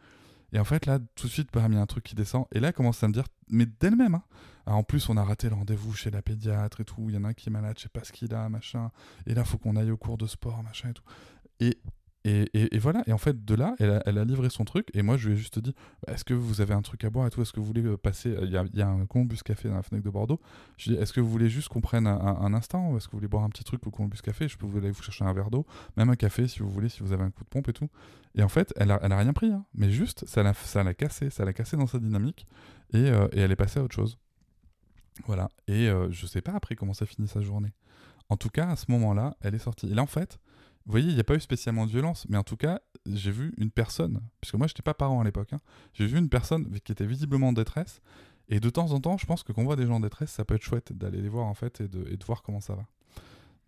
Et 0.54 0.60
en 0.60 0.64
fait, 0.64 0.86
là, 0.86 1.00
tout 1.16 1.28
de 1.28 1.32
suite, 1.32 1.50
il 1.54 1.74
y 1.74 1.78
a 1.78 1.82
un 1.82 1.86
truc 1.88 2.04
qui 2.04 2.16
descend. 2.16 2.46
Et 2.52 2.60
là, 2.60 2.70
elle 2.70 2.74
commence 2.74 3.04
à 3.04 3.08
me 3.08 3.14
dire, 3.14 3.26
mais 3.50 3.66
d'elle-même, 3.66 4.16
hein. 4.16 4.24
ah, 4.68 4.76
en 4.76 4.84
plus, 4.84 5.10
on 5.10 5.18
a 5.18 5.24
raté 5.24 5.50
le 5.50 5.56
rendez-vous 5.56 5.94
chez 5.94 6.12
la 6.12 6.22
pédiatre 6.22 6.82
et 6.82 6.86
tout. 6.86 7.06
Il 7.10 7.16
y 7.16 7.18
en 7.18 7.24
a 7.24 7.30
un 7.30 7.34
qui 7.34 7.50
est 7.50 7.52
malade, 7.52 7.76
je 7.78 7.84
sais 7.84 7.90
pas 7.90 8.04
ce 8.04 8.12
qu'il 8.12 8.34
a, 8.36 8.48
machin. 8.50 8.92
Et 9.26 9.34
là, 9.34 9.44
faut 9.44 9.58
qu'on 9.58 9.76
aille 9.76 9.92
au 9.92 9.98
cours 9.98 10.18
de 10.18 10.28
sport, 10.28 10.62
machin 10.62 10.90
et 10.90 10.94
tout. 10.94 11.04
Et 12.26 12.78
voilà, 12.78 13.04
et 13.06 13.12
en 13.12 13.18
fait, 13.18 13.44
de 13.44 13.54
là, 13.54 13.76
elle 13.80 14.18
a, 14.18 14.24
livré 14.24 14.50
son 14.50 14.64
truc, 14.64 14.88
et 14.94 15.02
moi, 15.02 15.18
je 15.18 15.28
lui 15.28 15.36
ai 15.36 15.38
juste 15.38 15.60
dit 15.60 15.76
bah, 16.06 16.14
Est-ce 16.14 16.24
que 16.24 16.34
vous 16.34 16.62
avez 16.62 16.74
un 16.74 16.82
truc 16.82 17.04
à 17.04 17.10
boire 17.10 17.28
et 17.28 17.30
tout? 17.30 17.42
Est-ce 17.42 17.52
que 17.52 17.60
vous 17.60 17.66
voulez 17.66 17.84
euh, 17.84 17.98
passer 17.98 18.34
Il 18.44 18.50
y 18.50 18.56
a, 18.56 18.64
y 18.74 18.82
a, 18.82 18.88
un 18.88 19.06
Columbus 19.06 19.40
Café 19.44 19.68
dans 19.68 19.76
la 19.76 19.84
fenêtre 19.84 20.06
de 20.06 20.10
Bordeaux? 20.10 20.40
Je 20.78 20.86
lui 20.86 20.94
ai 20.94 20.98
dit 20.98 21.04
Est-ce 21.04 21.12
que 21.12 21.20
vous 21.20 21.30
voulez 21.30 21.50
juste 21.50 21.68
qu'on 21.68 21.82
prenne 21.82 22.08
un, 22.08 22.54
instant? 22.54 22.96
Est-ce 22.96 23.08
que 23.08 23.12
vous 23.12 23.18
voulez 23.18 23.28
boire 23.28 23.44
un 23.44 23.50
petit 23.50 23.66
truc 23.66 23.86
au 23.86 23.92
Columbus 23.92 24.20
Café? 24.24 24.48
Je 24.48 24.58
peux 24.58 24.66
vous 24.66 24.78
aller 24.78 24.92
vous 24.92 25.04
chercher 25.04 25.26
un 25.26 25.34
verre 25.34 25.52
d'eau, 25.52 25.66
même 25.98 26.10
un 26.10 26.16
café 26.16 26.48
si 26.48 26.60
vous 26.60 26.70
voulez, 26.70 26.88
si 26.88 27.04
vous 27.04 27.12
avez 27.12 27.24
un 27.24 27.30
coup 27.30 27.44
de 27.44 27.50
pompe 27.50 27.68
et 27.68 27.74
tout. 27.74 27.90
Et 28.36 28.44
en 28.44 28.50
fait, 28.50 28.74
elle 28.78 28.92
a, 28.92 28.98
rien 28.98 29.34
pris, 29.34 29.52
hein. 29.52 29.66
mais 29.76 29.92
juste, 29.92 30.26
ça 30.26 30.44
l'a 30.44 30.94
cassé, 30.94 31.30
ça 31.30 31.44
l'a 31.44 31.54
cassé 31.54 31.78
dans 31.78 31.88
sa 31.88 32.00
dynamique, 32.00 32.48
et, 32.94 32.98
euh, 32.98 33.28
et, 33.32 33.42
elle 33.42 33.52
est 33.52 33.56
passée 33.56 33.80
à 33.80 33.84
autre 33.84 33.94
chose. 33.94 34.18
Voilà, 35.28 35.50
et 35.68 35.88
euh, 35.88 36.10
je 36.10 36.26
sais 36.26 36.42
pas 36.42 36.54
après 36.54 36.76
comment 36.76 36.94
ça 36.94 37.06
finit 37.06 37.28
sa 37.28 37.42
journée. 37.42 37.74
En 38.30 38.38
tout 38.38 38.50
cas, 38.50 38.70
à 38.70 38.76
ce 38.76 38.86
moment-là, 38.90 39.36
elle 39.42 39.54
est 39.54 39.60
sortie. 39.60 39.92
Et 39.92 39.94
là, 39.94 40.02
en 40.02 40.08
fait, 40.08 40.40
vous 40.86 40.92
voyez, 40.92 41.10
il 41.10 41.14
n'y 41.14 41.20
a 41.20 41.24
pas 41.24 41.36
eu 41.36 41.40
spécialement 41.40 41.86
de 41.86 41.92
violence, 41.92 42.26
mais 42.30 42.38
en 42.38 42.44
tout 42.44 42.58
cas, 42.58 42.82
j'ai 43.06 43.32
vu 43.32 43.54
une 43.58 43.72
personne, 43.72 44.22
puisque 44.42 44.56
moi, 44.56 44.68
je 44.68 44.74
n'étais 44.74 44.82
pas 44.82 44.94
parent 44.94 45.22
à 45.22 45.24
l'époque, 45.24 45.54
hein, 45.54 45.60
j'ai 45.94 46.06
vu 46.06 46.18
une 46.18 46.30
personne 46.30 46.70
qui 46.82 46.92
était 46.92 47.06
visiblement 47.06 47.50
en 47.50 47.54
détresse, 47.54 48.02
et 48.50 48.60
de 48.60 48.70
temps 48.70 48.92
en 48.92 49.00
temps, 49.00 49.18
je 49.18 49.26
pense 49.26 49.44
que 49.44 49.54
quand 49.54 49.62
on 49.62 49.66
voit 49.66 49.78
des 49.78 49.86
gens 49.86 49.96
en 49.96 50.00
détresse, 50.02 50.32
ça 50.32 50.44
peut 50.44 50.56
être 50.56 50.64
chouette 50.64 50.92
d'aller 50.92 51.22
les 51.22 51.30
voir, 51.30 51.46
en 51.46 51.54
fait, 51.54 51.80
et 51.82 51.88
de, 51.88 52.26
voir 52.26 52.44
comment 52.44 52.60
ça 52.60 52.76
va. 52.76 52.86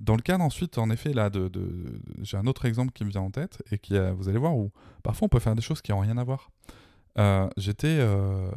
Dans 0.02 0.18
le 0.18 0.22
cas 0.22 0.38
ensuite, 0.38 0.78
en 0.78 0.90
effet, 0.90 1.14
là, 1.14 1.30
de, 1.30 1.50
j'ai 2.22 2.36
un 2.36 2.48
autre 2.48 2.66
exemple 2.66 2.92
qui 2.92 3.06
me 3.06 3.10
vient 3.10 3.22
en 3.22 3.32
tête, 3.32 3.64
et 3.72 3.78
qui, 3.78 3.98
vous 4.18 4.28
allez 4.28 4.40
voir, 4.40 4.58
où 4.58 4.72
parfois 5.02 5.28
on 5.28 5.30
peut 5.30 5.40
faire 5.40 5.56
des 5.56 5.62
choses 5.62 5.82
qui 5.82 5.92
n'ont 5.92 6.00
rien 6.00 6.18
à 6.18 6.24
voir. 6.26 6.52
Euh, 7.18 7.48
j'étais, 7.56 7.98
euh, 8.00 8.52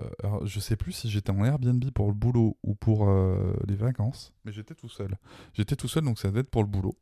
je 0.44 0.58
sais 0.58 0.76
plus 0.76 0.92
si 0.92 1.08
j'étais 1.08 1.30
en 1.30 1.44
Airbnb 1.44 1.84
pour 1.92 2.08
le 2.08 2.14
boulot 2.14 2.56
ou 2.64 2.74
pour 2.74 3.08
euh, 3.08 3.54
les 3.68 3.76
vacances, 3.76 4.32
mais 4.44 4.52
j'étais 4.52 4.74
tout 4.74 4.88
seul. 4.88 5.16
J'étais 5.54 5.76
tout 5.76 5.86
seul, 5.86 6.02
donc 6.02 6.18
ça 6.18 6.28
devait 6.28 6.40
être 6.40 6.50
pour 6.50 6.62
le 6.62 6.68
boulot. 6.68 6.96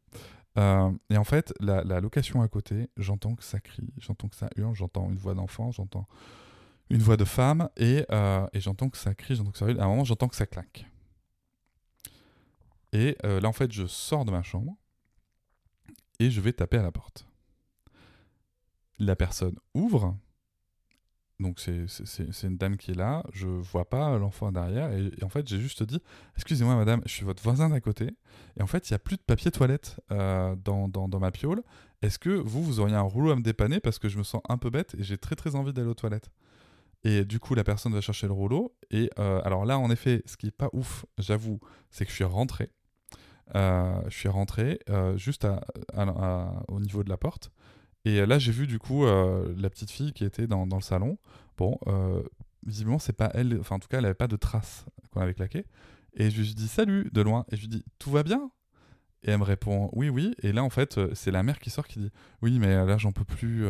Euh, 0.59 0.91
et 1.11 1.17
en 1.17 1.25
fait, 1.25 1.53
la, 1.61 1.83
location 2.01 2.43
à 2.43 2.49
côté, 2.49 2.89
j'entends 2.97 3.35
que 3.35 3.45
ça 3.45 3.61
crie, 3.61 3.93
j'entends 3.99 4.29
que 4.29 4.37
ça 4.37 4.49
hurle, 4.57 4.75
j'entends 4.75 5.11
une 5.11 5.19
voix 5.19 5.35
d'enfant, 5.35 5.71
j'entends 5.71 6.07
une 6.89 7.03
voix 7.03 7.17
de 7.17 7.25
femme, 7.25 7.69
et, 7.77 8.07
euh, 8.11 8.47
et 8.53 8.61
j'entends 8.61 8.89
que 8.89 8.97
ça 8.97 9.15
crie, 9.15 9.37
j'entends 9.37 9.51
que 9.51 9.59
ça 9.59 9.67
hurle. 9.67 9.81
À 9.81 9.85
un 9.85 9.89
moment, 9.89 10.05
j'entends 10.05 10.29
que 10.29 10.37
ça 10.37 10.47
claque. 10.47 10.87
Et 12.93 13.17
euh, 13.25 13.41
là, 13.41 13.49
en 13.49 13.53
fait, 13.53 13.73
je 13.73 13.87
sors 13.87 14.25
de 14.25 14.31
ma 14.31 14.43
chambre 14.43 14.75
et 16.19 16.31
je 16.31 16.41
vais 16.41 16.53
taper 16.53 16.79
à 16.79 16.83
la 16.83 16.93
porte. 16.93 17.27
La 18.99 19.17
personne 19.17 19.59
ouvre, 19.75 20.17
donc 21.39 21.61
c'est 21.61 22.47
une 22.47 22.57
dame 22.57 22.77
qui 22.77 22.93
est 22.93 22.95
là, 22.95 23.23
je 23.33 23.47
vois 23.47 23.89
pas 23.89 24.17
l'enfant 24.19 24.53
derrière, 24.53 24.91
et, 24.93 25.11
en 25.23 25.29
fait 25.29 25.47
j'ai 25.47 25.59
juste 25.59 25.83
dit, 25.83 26.01
excusez-moi 26.37 26.77
madame, 26.77 27.03
je 27.05 27.13
suis 27.13 27.25
votre 27.25 27.43
voisin 27.43 27.69
d'à 27.69 27.81
côté, 27.81 28.11
et 28.59 28.63
en 28.63 28.67
fait 28.67 28.89
il 28.89 28.93
n'y 28.93 28.97
a 28.97 28.99
plus 28.99 29.17
de 29.17 29.23
papier 29.23 29.51
toilette 29.51 30.01
euh, 30.13 30.57
dans, 30.57 30.89
dans, 30.89 31.21
ma 31.21 31.31
piole, 31.31 31.63
est-ce 32.03 32.19
que 32.19 32.31
vous, 32.31 32.63
vous 32.63 32.81
auriez 32.81 32.97
un 32.97 33.03
rouleau 33.03 33.33
à 33.33 33.37
me 33.37 33.43
dépanner 33.43 33.81
parce 33.81 33.99
que 33.99 34.09
je 34.09 34.19
me 34.19 34.23
sens 34.23 34.41
un 34.49 34.57
peu 34.57 34.71
bête 34.71 34.95
et 34.99 35.03
j'ai 35.03 35.19
très 35.19 35.35
très 35.35 35.55
envie 35.57 35.73
d'aller 35.73 35.89
aux 35.89 35.95
toilettes? 35.95 36.31
Et 37.05 37.25
du 37.25 37.39
coup, 37.39 37.55
la 37.55 37.63
personne 37.63 37.93
va 37.93 38.01
chercher 38.01 38.27
le 38.27 38.33
rouleau. 38.33 38.75
Et 38.91 39.11
euh, 39.19 39.41
alors 39.45 39.65
là, 39.65 39.79
en 39.79 39.91
effet, 39.91 40.23
ce 40.27 40.37
qui 40.37 40.49
est 40.49 40.51
pas 40.51 40.71
ouf, 40.73 41.07
j'avoue, 41.19 41.61
c'est 41.91 42.05
que 42.05 42.11
je 42.11 42.17
suis 42.17 42.25
rentré. 42.25 42.71
Euh, 43.55 44.01
je 44.09 44.17
suis 44.17 44.29
rentré 44.29 44.81
juste 45.15 45.47
au 46.67 46.81
niveau 46.81 47.05
de 47.05 47.09
la 47.09 47.17
porte. 47.17 47.53
Et 48.07 48.25
là, 48.25 48.39
j'ai 48.39 48.53
vu 48.53 48.69
du 48.69 48.79
coup 48.79 49.05
euh, 49.05 49.53
la 49.59 49.69
petite 49.69 49.91
fille 49.91 50.13
qui 50.13 50.25
était 50.25 50.47
dans, 50.47 50.65
dans 50.65 50.77
le 50.77 50.83
salon. 50.83 51.19
Bon, 51.59 51.77
euh, 51.89 52.23
visiblement, 52.65 53.01
c'est 53.01 53.13
pas 53.13 53.33
elle. 53.35 53.59
Enfin, 53.59 53.75
en 53.75 53.79
tout 53.81 53.89
cas, 53.89 53.99
elle 53.99 54.05
avait 54.05 54.15
pas 54.15 54.29
de 54.29 54.37
traces 54.37 54.85
qu'on 55.11 55.21
avait 55.21 55.35
claqué. 55.35 55.65
Et 56.15 56.31
je 56.31 56.41
lui 56.41 56.55
dis 56.55 56.69
salut 56.69 57.11
de 57.13 57.21
loin. 57.21 57.45
Et 57.51 57.57
je 57.57 57.63
lui 57.63 57.69
dis 57.69 57.85
tout 57.99 58.13
va 58.13 58.23
bien? 58.23 58.53
Et 59.25 59.33
elle 59.33 59.39
me 59.39 59.43
répond 59.43 59.91
oui, 59.93 60.09
oui. 60.09 60.37
Et 60.43 60.53
là, 60.53 60.63
en 60.63 60.71
fait, 60.71 60.99
euh, 60.99 61.11
c'est 61.15 61.33
la 61.33 61.43
mère 61.43 61.59
qui 61.59 61.69
sort 61.69 61.89
qui 61.89 61.99
dit 61.99 62.13
oui, 62.43 62.61
mais 62.61 62.77
là, 62.87 62.97
j'en 62.97 63.11
peux 63.11 63.25
plus. 63.25 63.67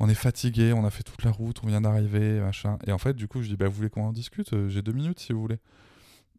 on 0.00 0.08
est 0.08 0.14
fatigué, 0.14 0.72
on 0.72 0.84
a 0.84 0.90
fait 0.90 1.04
toute 1.04 1.22
la 1.22 1.30
route, 1.30 1.60
on 1.62 1.68
vient 1.68 1.82
d'arriver, 1.82 2.40
machin. 2.40 2.78
Et 2.84 2.90
en 2.90 2.98
fait, 2.98 3.14
du 3.14 3.28
coup, 3.28 3.42
je 3.42 3.48
dis 3.50 3.56
bah, 3.56 3.68
vous 3.68 3.76
voulez 3.76 3.90
qu'on 3.90 4.06
en 4.06 4.12
discute? 4.12 4.68
J'ai 4.68 4.82
deux 4.82 4.92
minutes 4.92 5.20
si 5.20 5.32
vous 5.32 5.40
voulez. 5.40 5.60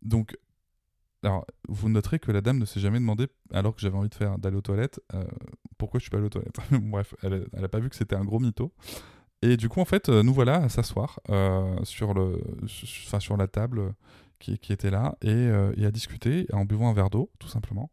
Donc, 0.01 0.35
alors, 1.24 1.45
vous 1.67 1.89
noterez 1.89 2.19
que 2.19 2.31
la 2.31 2.41
dame 2.41 2.59
ne 2.59 2.65
s'est 2.65 2.79
jamais 2.79 3.00
demandé, 3.00 3.27
alors 3.51 3.74
que 3.74 3.81
j'avais 3.81 3.97
envie 3.97 4.09
de 4.09 4.15
faire 4.15 4.38
d'aller 4.38 4.57
aux 4.57 4.62
toilettes, 4.62 5.01
euh, 5.13 5.24
pourquoi 5.77 6.00
je 6.00 6.03
suis 6.03 6.12
pas 6.12 6.17
allé 6.17 6.27
aux 6.27 6.29
toilettes? 6.29 6.59
Bref, 6.71 7.15
elle, 7.24 7.47
a 7.53 7.67
pas 7.67 7.79
vu 7.79 7.89
que 7.89 7.95
c'était 7.95 8.15
un 8.15 8.24
gros 8.24 8.39
mytho. 8.39 8.71
Et 9.41 9.57
du 9.57 9.69
coup, 9.69 9.79
en 9.79 9.86
fait, 9.86 10.09
euh, 10.09 10.24
nous 10.24 10.33
voilà 10.33 10.57
à 10.57 10.69
s'asseoir 10.69 11.19
euh, 11.29 11.75
sur, 11.83 12.13
le, 12.13 12.41
sur 12.67 13.38
la 13.38 13.47
table 13.47 13.93
qui, 14.39 14.53
était 14.69 14.91
là 14.91 15.15
et, 15.21 15.50
à 15.50 15.91
discuter 15.91 16.47
en 16.53 16.65
buvant 16.65 16.89
un 16.89 16.93
verre 16.93 17.09
d'eau, 17.09 17.31
tout 17.39 17.47
simplement. 17.47 17.91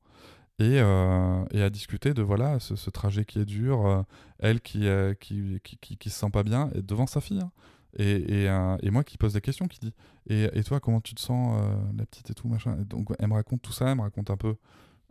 Et, 0.59 0.76
et, 0.76 1.62
à 1.62 1.71
discuter 1.71 2.14
de 2.14 2.23
voilà 2.23 2.61
ce, 2.61 2.90
trajet 2.90 3.25
qui 3.25 3.40
est 3.40 3.47
dur, 3.47 4.04
elle 4.38 4.61
qui, 4.61 4.87
qui, 5.21 5.61
qui, 5.62 5.97
qui, 5.97 6.11
se 6.11 6.19
sent 6.19 6.31
pas 6.31 6.43
bien, 6.43 6.71
et 6.75 6.83
devant 6.83 7.07
sa 7.07 7.23
fille. 7.23 7.40
Hein. 7.40 7.50
Et, 7.97 8.49
euh, 8.49 8.77
et, 8.83 8.91
moi 8.91 9.05
qui 9.05 9.17
pose 9.17 9.35
des 9.35 9.41
questions, 9.41 9.69
qui 9.69 9.79
dit 9.79 9.93
et, 10.29 10.49
et 10.53 10.65
toi, 10.65 10.81
comment 10.81 11.01
tu 11.01 11.15
te 11.15 11.21
sens, 11.21 11.61
euh, 11.61 11.77
la 11.97 12.05
petite 12.07 12.31
et 12.31 12.35
tout, 12.35 12.49
machin? 12.49 12.77
donc 12.89 13.09
elle 13.19 13.29
me 13.29 13.35
raconte 13.35 13.63
tout 13.63 13.73
ça, 13.73 13.91
elle 13.91 13.97
me 13.97 14.03
raconte 14.03 14.31
un 14.31 14.37
peu 14.37 14.57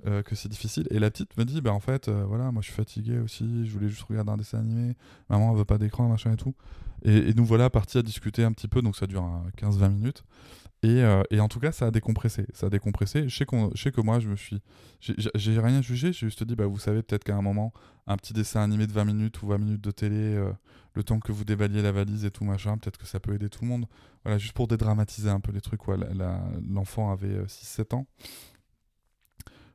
euh, 0.05 0.21
que 0.21 0.35
c'est 0.35 0.49
difficile. 0.49 0.85
Et 0.91 0.99
la 0.99 1.09
petite 1.09 1.37
me 1.37 1.45
dit 1.45 1.61
bah 1.61 1.71
en 1.71 1.79
fait, 1.79 2.09
voilà, 2.09 2.51
moi 2.51 2.61
je 2.61 2.67
suis 2.67 2.75
fatigué 2.75 3.19
aussi, 3.19 3.65
je 3.65 3.71
voulais 3.71 3.87
juste 3.87 4.03
regarder 4.03 4.31
un 4.31 4.37
dessin 4.37 4.59
animé, 4.59 4.95
maman 5.29 5.51
elle 5.51 5.57
veut 5.57 5.65
pas 5.65 5.77
d'écran, 5.77 6.09
machin 6.09 6.33
et 6.33 6.37
tout. 6.37 6.55
Et, 7.03 7.33
nous 7.33 7.45
voilà 7.45 7.69
partis 7.69 7.97
à 7.97 8.01
discuter 8.01 8.43
un 8.43 8.51
petit 8.51 8.67
peu, 8.67 8.81
donc 8.81 8.97
ça 8.97 9.07
dure 9.07 9.25
15-20 9.57 9.89
minutes. 9.89 10.23
Et, 10.83 11.01
et, 11.31 11.39
en 11.39 11.47
tout 11.47 11.59
cas, 11.59 11.71
ça 11.71 11.87
a 11.87 11.91
décompressé. 11.91 12.45
Ça 12.53 12.67
a 12.67 12.69
décompressé. 12.69 13.29
Je 13.29 13.35
sais, 13.35 13.45
que 13.45 14.01
moi, 14.01 14.19
je 14.19 14.27
me 14.27 14.35
suis. 14.35 14.61
J'ai 14.99 15.59
rien 15.59 15.81
jugé, 15.81 16.11
j'ai 16.11 16.27
juste 16.27 16.43
dit, 16.43 16.55
bah, 16.55 16.67
vous 16.67 16.77
savez, 16.77 17.01
peut-être 17.01 17.23
qu'à 17.23 17.35
un 17.35 17.41
moment, 17.41 17.71
un 18.05 18.17
petit 18.17 18.33
dessin 18.33 18.61
animé 18.61 18.85
de 18.85 18.91
20 18.91 19.05
minutes 19.05 19.41
ou 19.41 19.47
20 19.47 19.57
minutes 19.59 19.81
de 19.81 19.91
télé, 19.91 20.43
le 20.95 21.03
temps 21.03 21.19
que 21.19 21.31
vous 21.31 21.43
déballiez 21.43 21.81
la 21.81 21.91
valise 21.91 22.25
et 22.25 22.31
tout 22.31 22.43
machin, 22.43 22.77
peut-être 22.77 22.97
que 22.97 23.05
ça 23.05 23.19
peut 23.19 23.33
aider 23.33 23.49
tout 23.49 23.63
le 23.63 23.69
monde. 23.69 23.85
Voilà, 24.23 24.37
juste 24.37 24.53
pour 24.53 24.67
dédramatiser 24.67 25.29
un 25.29 25.39
peu 25.39 25.51
les 25.51 25.61
trucs. 25.61 25.81
L'enfant 26.69 27.11
avait 27.11 27.43
6-7 27.43 27.79
euh, 27.79 27.97
ans. 27.97 28.07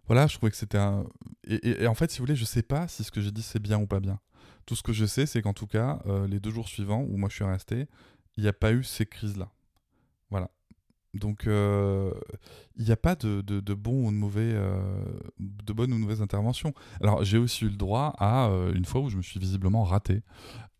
Voilà, 0.06 0.26
je 0.26 0.36
trouvais 0.36 0.50
que 0.50 0.56
c'était 0.56 0.78
un. 0.78 1.04
Et, 1.46 1.86
en 1.86 1.94
fait, 1.94 2.10
si 2.10 2.18
vous 2.18 2.24
voulez, 2.24 2.36
je 2.36 2.44
sais 2.44 2.62
pas 2.62 2.88
si 2.88 3.04
ce 3.04 3.10
que 3.10 3.20
j'ai 3.20 3.32
dit 3.32 3.42
c'est 3.42 3.60
bien 3.60 3.78
ou 3.78 3.86
pas 3.86 4.00
bien. 4.00 4.20
Tout 4.64 4.74
ce 4.74 4.82
que 4.82 4.92
je 4.92 5.04
sais, 5.04 5.26
c'est 5.26 5.42
qu'en 5.42 5.52
tout 5.52 5.66
cas, 5.66 6.00
euh, 6.06 6.26
les 6.26 6.40
deux 6.40 6.50
jours 6.50 6.68
suivants 6.68 7.02
où 7.02 7.16
moi 7.16 7.28
je 7.28 7.34
suis 7.34 7.44
resté, 7.44 7.88
il 8.36 8.42
n'y 8.42 8.48
a 8.48 8.52
pas 8.52 8.72
eu 8.72 8.84
ces 8.84 9.06
crises-là. 9.06 9.50
Voilà. 10.30 10.50
Donc, 11.14 11.46
euh, 11.46 12.12
il 12.76 12.84
n'y 12.84 12.92
a 12.92 12.96
pas 12.96 13.14
de, 13.14 13.40
de, 13.40 13.74
bon 13.74 14.06
ou 14.06 14.10
de 14.10 14.16
mauvais, 14.16 14.52
euh, 14.52 15.02
de 15.38 15.72
bonnes 15.72 15.92
ou 15.92 15.96
de 15.96 16.00
mauvaises 16.00 16.22
interventions. 16.22 16.74
Alors, 17.00 17.24
j'ai 17.24 17.38
aussi 17.38 17.64
eu 17.64 17.68
le 17.70 17.76
droit 17.76 18.14
à 18.18 18.48
euh, 18.48 18.74
une 18.74 18.84
fois 18.84 19.00
où 19.00 19.08
je 19.08 19.16
me 19.16 19.22
suis 19.22 19.40
visiblement 19.40 19.84
raté, 19.84 20.22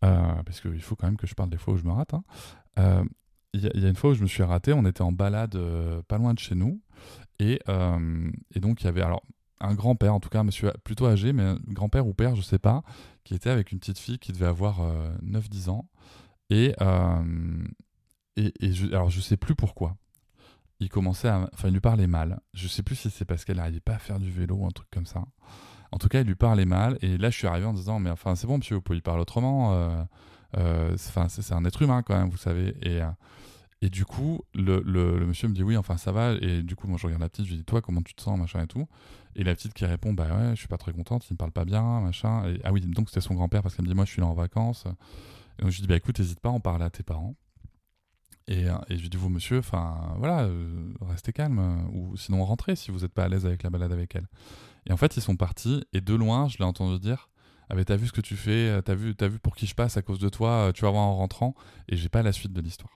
parce 0.01 0.61
qu'il 0.61 0.81
faut 0.81 0.95
quand 0.95 1.07
même 1.07 1.17
que 1.17 1.27
je 1.27 1.33
parle 1.33 1.49
des 1.49 1.57
fois 1.57 1.73
où 1.73 1.77
je 1.77 1.83
me 1.83 1.91
rate. 1.91 2.13
Hein. 2.13 3.05
Il 3.53 3.61
y, 3.61 3.85
a 3.85 3.89
une 3.89 3.95
fois 3.95 4.11
où 4.11 4.13
je 4.13 4.21
me 4.21 4.27
suis 4.27 4.43
raté, 4.43 4.73
on 4.73 4.85
était 4.85 5.01
en 5.01 5.11
balade 5.11 5.57
pas 6.07 6.19
loin 6.19 6.33
de 6.35 6.39
chez 6.39 6.55
nous, 6.55 6.81
Et, 7.39 7.59
et 8.55 8.59
donc, 8.59 8.81
il 8.81 8.85
y 8.85 8.87
avait 8.87 9.01
alors 9.01 9.23
un 9.59 9.73
grand-père, 9.73 10.13
en 10.13 10.19
tout 10.19 10.29
cas 10.29 10.43
monsieur 10.43 10.71
plutôt 10.83 11.07
âgé, 11.07 11.33
mais 11.33 11.55
grand-père 11.67 12.07
ou 12.07 12.13
père, 12.13 12.35
je 12.35 12.41
sais 12.41 12.59
pas, 12.59 12.83
qui 13.23 13.33
était 13.33 13.49
avec 13.49 13.71
une 13.71 13.79
petite 13.79 13.97
fille 13.97 14.19
qui 14.19 14.31
devait 14.31 14.45
avoir 14.45 14.81
9-10 15.23 15.69
ans. 15.69 15.89
Et, 16.51 16.75
et, 18.37 18.53
et 18.59 18.71
je, 18.71 18.87
alors 18.87 19.09
je 19.09 19.19
sais 19.19 19.35
plus 19.35 19.55
pourquoi. 19.55 19.97
Il 20.79 20.89
commençait 20.89 21.27
à. 21.27 21.49
Enfin, 21.53 21.69
lui 21.69 21.81
parlait 21.81 22.07
mal. 22.07 22.39
Je 22.53 22.67
sais 22.67 22.83
plus 22.83 22.95
si 22.95 23.09
c'est 23.09 23.25
parce 23.25 23.43
qu'elle 23.43 23.57
n'arrivait 23.57 23.81
pas 23.81 23.95
à 23.95 23.99
faire 23.99 24.19
du 24.19 24.31
vélo 24.31 24.55
ou 24.55 24.65
un 24.65 24.71
truc 24.71 24.89
comme 24.91 25.05
ça. 25.05 25.25
En 25.91 25.97
tout 25.97 26.07
cas, 26.07 26.21
il 26.21 26.27
lui 26.27 26.35
parlait 26.35 26.65
mal. 26.65 26.97
Et 27.01 27.17
là, 27.17 27.29
je 27.29 27.37
suis 27.37 27.47
arrivé 27.47 27.65
en 27.65 27.73
disant 27.73 27.99
Mais 27.99 28.09
enfin, 28.09 28.35
c'est 28.35 28.47
bon, 28.47 28.57
monsieur, 28.57 28.75
vous 28.75 28.81
pouvez 28.81 28.97
lui 28.97 29.01
parler 29.01 29.21
autrement. 29.21 29.73
Euh, 29.73 30.03
euh, 30.57 30.95
c'est 30.97 31.53
un 31.53 31.65
être 31.65 31.81
humain 31.81 32.01
quand 32.03 32.17
même, 32.17 32.29
vous 32.29 32.37
savez. 32.37 32.75
Et, 32.81 33.01
euh, 33.01 33.89
du 33.89 34.05
coup, 34.05 34.41
le, 34.53 34.81
monsieur 35.25 35.47
me 35.47 35.53
dit 35.53 35.63
Oui, 35.63 35.75
enfin, 35.75 35.97
ça 35.97 36.11
va. 36.11 36.33
Et 36.41 36.63
du 36.63 36.75
coup, 36.75 36.87
moi, 36.87 36.97
je 36.97 37.07
regarde 37.07 37.21
la 37.21 37.29
petite, 37.29 37.45
je 37.45 37.51
lui 37.51 37.57
dis 37.57 37.65
Toi, 37.65 37.81
comment 37.81 38.01
tu 38.01 38.13
te 38.13 38.21
sens, 38.21 38.39
machin 38.39 38.61
et 38.61 38.67
tout. 38.67 38.87
Et 39.35 39.43
la 39.43 39.55
petite 39.55 39.73
qui 39.73 39.85
répond 39.85 40.13
Bah 40.13 40.27
ouais, 40.27 40.51
je 40.51 40.59
suis 40.59 40.67
pas 40.67 40.77
très 40.77 40.93
contente, 40.93 41.27
il 41.29 41.33
me 41.33 41.37
parle 41.37 41.51
pas 41.51 41.65
bien, 41.65 42.01
machin. 42.01 42.53
Ah 42.63 42.71
oui, 42.71 42.81
donc 42.81 43.09
c'était 43.09 43.21
son 43.21 43.35
grand-père 43.35 43.61
parce 43.63 43.75
qu'elle 43.75 43.85
me 43.85 43.89
dit 43.89 43.95
Moi, 43.95 44.05
je 44.05 44.11
suis 44.11 44.21
là 44.21 44.27
en 44.27 44.33
vacances. 44.33 44.85
Et 45.57 45.63
donc, 45.63 45.71
je 45.71 45.77
lui 45.77 45.81
dis 45.81 45.87
Bah 45.87 45.97
écoute, 45.97 46.19
n'hésite 46.19 46.39
pas 46.39 46.49
à 46.49 46.53
en 46.53 46.59
à 46.59 46.89
tes 46.89 47.03
parents. 47.03 47.35
Et, 48.49 48.67
euh, 48.67 48.73
et, 48.89 48.97
je 48.97 49.03
lui 49.03 49.09
dis, 49.09 49.17
vous 49.17 49.29
monsieur, 49.29 49.59
enfin 49.59 50.15
voilà, 50.17 50.41
euh, 50.41 50.91
restez 51.01 51.31
calme, 51.31 51.59
euh, 51.59 51.95
ou 51.95 52.17
sinon 52.17 52.43
rentrez 52.43 52.75
si 52.75 52.89
vous 52.89 53.01
n'êtes 53.01 53.13
pas 53.13 53.25
à 53.25 53.29
l'aise 53.29 53.45
avec 53.45 53.61
la 53.61 53.69
balade 53.69 53.91
avec 53.91 54.15
elle. 54.15 54.27
Et 54.87 54.91
en 54.91 54.97
fait, 54.97 55.15
ils 55.17 55.21
sont 55.21 55.35
partis, 55.35 55.83
et 55.93 56.01
de 56.01 56.15
loin, 56.15 56.47
je 56.47 56.57
l'ai 56.57 56.63
entendu 56.63 56.99
dire, 56.99 57.29
ah 57.69 57.75
t'as 57.85 57.95
vu 57.95 58.07
ce 58.07 58.11
que 58.11 58.21
tu 58.21 58.35
fais, 58.35 58.81
t'as 58.81 58.95
vu, 58.95 59.13
vu 59.19 59.39
pour 59.39 59.55
qui 59.55 59.67
je 59.67 59.75
passe 59.75 59.97
à 59.97 60.01
cause 60.01 60.17
de 60.17 60.29
toi, 60.29 60.71
tu 60.73 60.81
vas 60.81 60.89
voir 60.89 61.03
en 61.03 61.15
rentrant, 61.15 61.53
et 61.87 61.95
j'ai 61.95 62.09
pas 62.09 62.23
la 62.23 62.31
suite 62.31 62.51
de 62.51 62.59
l'histoire. 62.59 62.95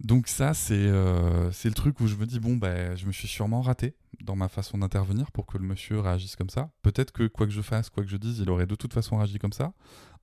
Donc 0.00 0.26
ça, 0.26 0.54
c'est 0.54 0.74
le 0.74 1.72
truc 1.72 2.00
où 2.00 2.08
je 2.08 2.16
me 2.16 2.26
dis, 2.26 2.40
bon, 2.40 2.56
bah, 2.56 2.96
je 2.96 3.06
me 3.06 3.12
suis 3.12 3.28
sûrement 3.28 3.62
raté 3.62 3.94
dans 4.24 4.34
ma 4.34 4.48
façon 4.48 4.78
d'intervenir 4.78 5.30
pour 5.30 5.46
que 5.46 5.56
le 5.56 5.64
monsieur 5.64 6.00
réagisse 6.00 6.34
comme 6.34 6.50
ça. 6.50 6.70
Peut-être 6.82 7.12
que 7.12 7.28
quoi 7.28 7.46
que 7.46 7.52
je 7.52 7.62
fasse, 7.62 7.90
quoi 7.90 8.02
que 8.02 8.10
je 8.10 8.16
dise, 8.16 8.40
il 8.40 8.50
aurait 8.50 8.66
de 8.66 8.74
toute 8.74 8.92
façon 8.92 9.18
réagi 9.18 9.38
comme 9.38 9.52
ça. 9.52 9.72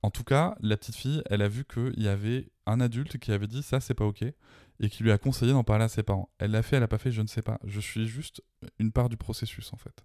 En 0.02 0.10
tout 0.10 0.24
cas, 0.24 0.56
la 0.60 0.76
petite 0.76 0.96
fille, 0.96 1.22
elle 1.30 1.40
a 1.40 1.48
vu 1.48 1.64
qu'il 1.64 2.02
y 2.02 2.08
avait 2.08 2.51
un 2.66 2.80
adulte 2.80 3.18
qui 3.18 3.32
avait 3.32 3.46
dit 3.46 3.62
ça, 3.62 3.80
c'est 3.80 3.94
pas 3.94 4.04
ok, 4.04 4.22
et 4.22 4.88
qui 4.88 5.02
lui 5.02 5.12
a 5.12 5.18
conseillé 5.18 5.52
d'en 5.52 5.64
parler 5.64 5.84
à 5.84 5.88
ses 5.88 6.02
parents. 6.02 6.30
Elle 6.38 6.52
l'a 6.52 6.62
fait, 6.62 6.76
elle 6.76 6.82
l'a 6.82 6.88
pas 6.88 6.98
fait, 6.98 7.12
je 7.12 7.22
ne 7.22 7.26
sais 7.26 7.42
pas. 7.42 7.58
Je 7.64 7.80
suis 7.80 8.06
juste 8.06 8.42
une 8.78 8.92
part 8.92 9.08
du 9.08 9.16
processus 9.16 9.72
en 9.72 9.76
fait. 9.76 10.04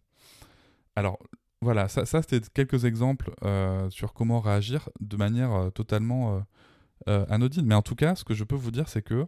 Alors 0.95 1.19
voilà, 1.61 1.87
ça, 1.87 2.05
c'était 2.05 2.41
quelques 2.53 2.85
exemples 2.85 3.31
euh, 3.43 3.89
sur 3.89 4.13
comment 4.13 4.39
réagir 4.39 4.89
de 4.99 5.17
manière 5.17 5.53
euh, 5.53 5.69
totalement 5.71 6.43
euh, 7.07 7.25
anodine. 7.29 7.65
Mais 7.65 7.75
en 7.75 7.81
tout 7.81 7.95
cas, 7.95 8.15
ce 8.15 8.23
que 8.23 8.35
je 8.35 8.43
peux 8.43 8.55
vous 8.55 8.71
dire, 8.71 8.87
c'est 8.89 9.01
que, 9.01 9.27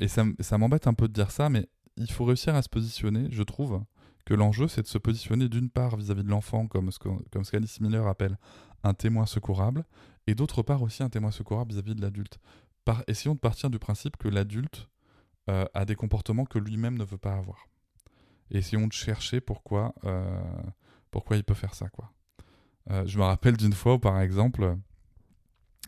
et 0.00 0.08
ça, 0.08 0.24
ça 0.40 0.58
m'embête 0.58 0.86
un 0.86 0.94
peu 0.94 1.08
de 1.08 1.12
dire 1.12 1.30
ça, 1.30 1.48
mais 1.48 1.66
il 1.96 2.10
faut 2.12 2.24
réussir 2.24 2.54
à 2.54 2.62
se 2.62 2.68
positionner, 2.68 3.28
je 3.30 3.42
trouve, 3.42 3.82
que 4.24 4.34
l'enjeu, 4.34 4.68
c'est 4.68 4.82
de 4.82 4.86
se 4.86 4.98
positionner 4.98 5.48
d'une 5.48 5.70
part 5.70 5.96
vis-à-vis 5.96 6.24
de 6.24 6.28
l'enfant, 6.28 6.66
comme 6.66 6.90
ce, 6.90 6.98
comme 6.98 7.44
ce 7.44 7.50
qu'Alice 7.50 7.80
Miller 7.80 8.06
appelle 8.06 8.38
un 8.86 8.94
témoin 8.94 9.26
secourable, 9.26 9.84
et 10.26 10.34
d'autre 10.34 10.62
part 10.62 10.82
aussi 10.82 11.02
un 11.02 11.08
témoin 11.08 11.30
secourable 11.30 11.72
vis-à-vis 11.72 11.94
de 11.94 12.02
l'adulte. 12.02 12.38
Essayons 13.08 13.34
de 13.34 13.40
partir 13.40 13.68
du 13.68 13.78
principe 13.78 14.16
que 14.16 14.28
l'adulte 14.28 14.88
euh, 15.50 15.64
a 15.74 15.84
des 15.84 15.96
comportements 15.96 16.44
que 16.44 16.58
lui-même 16.58 16.96
ne 16.96 17.04
veut 17.04 17.18
pas 17.18 17.34
avoir. 17.34 17.66
Essayons 18.50 18.86
de 18.86 18.92
chercher 18.92 19.40
pourquoi, 19.40 19.94
euh, 20.04 20.40
pourquoi 21.10 21.36
il 21.36 21.42
peut 21.42 21.54
faire 21.54 21.74
ça. 21.74 21.88
Quoi. 21.88 22.12
Euh, 22.90 23.04
je 23.06 23.18
me 23.18 23.24
rappelle 23.24 23.56
d'une 23.56 23.72
fois 23.72 23.94
où, 23.94 23.98
par 23.98 24.20
exemple, 24.20 24.76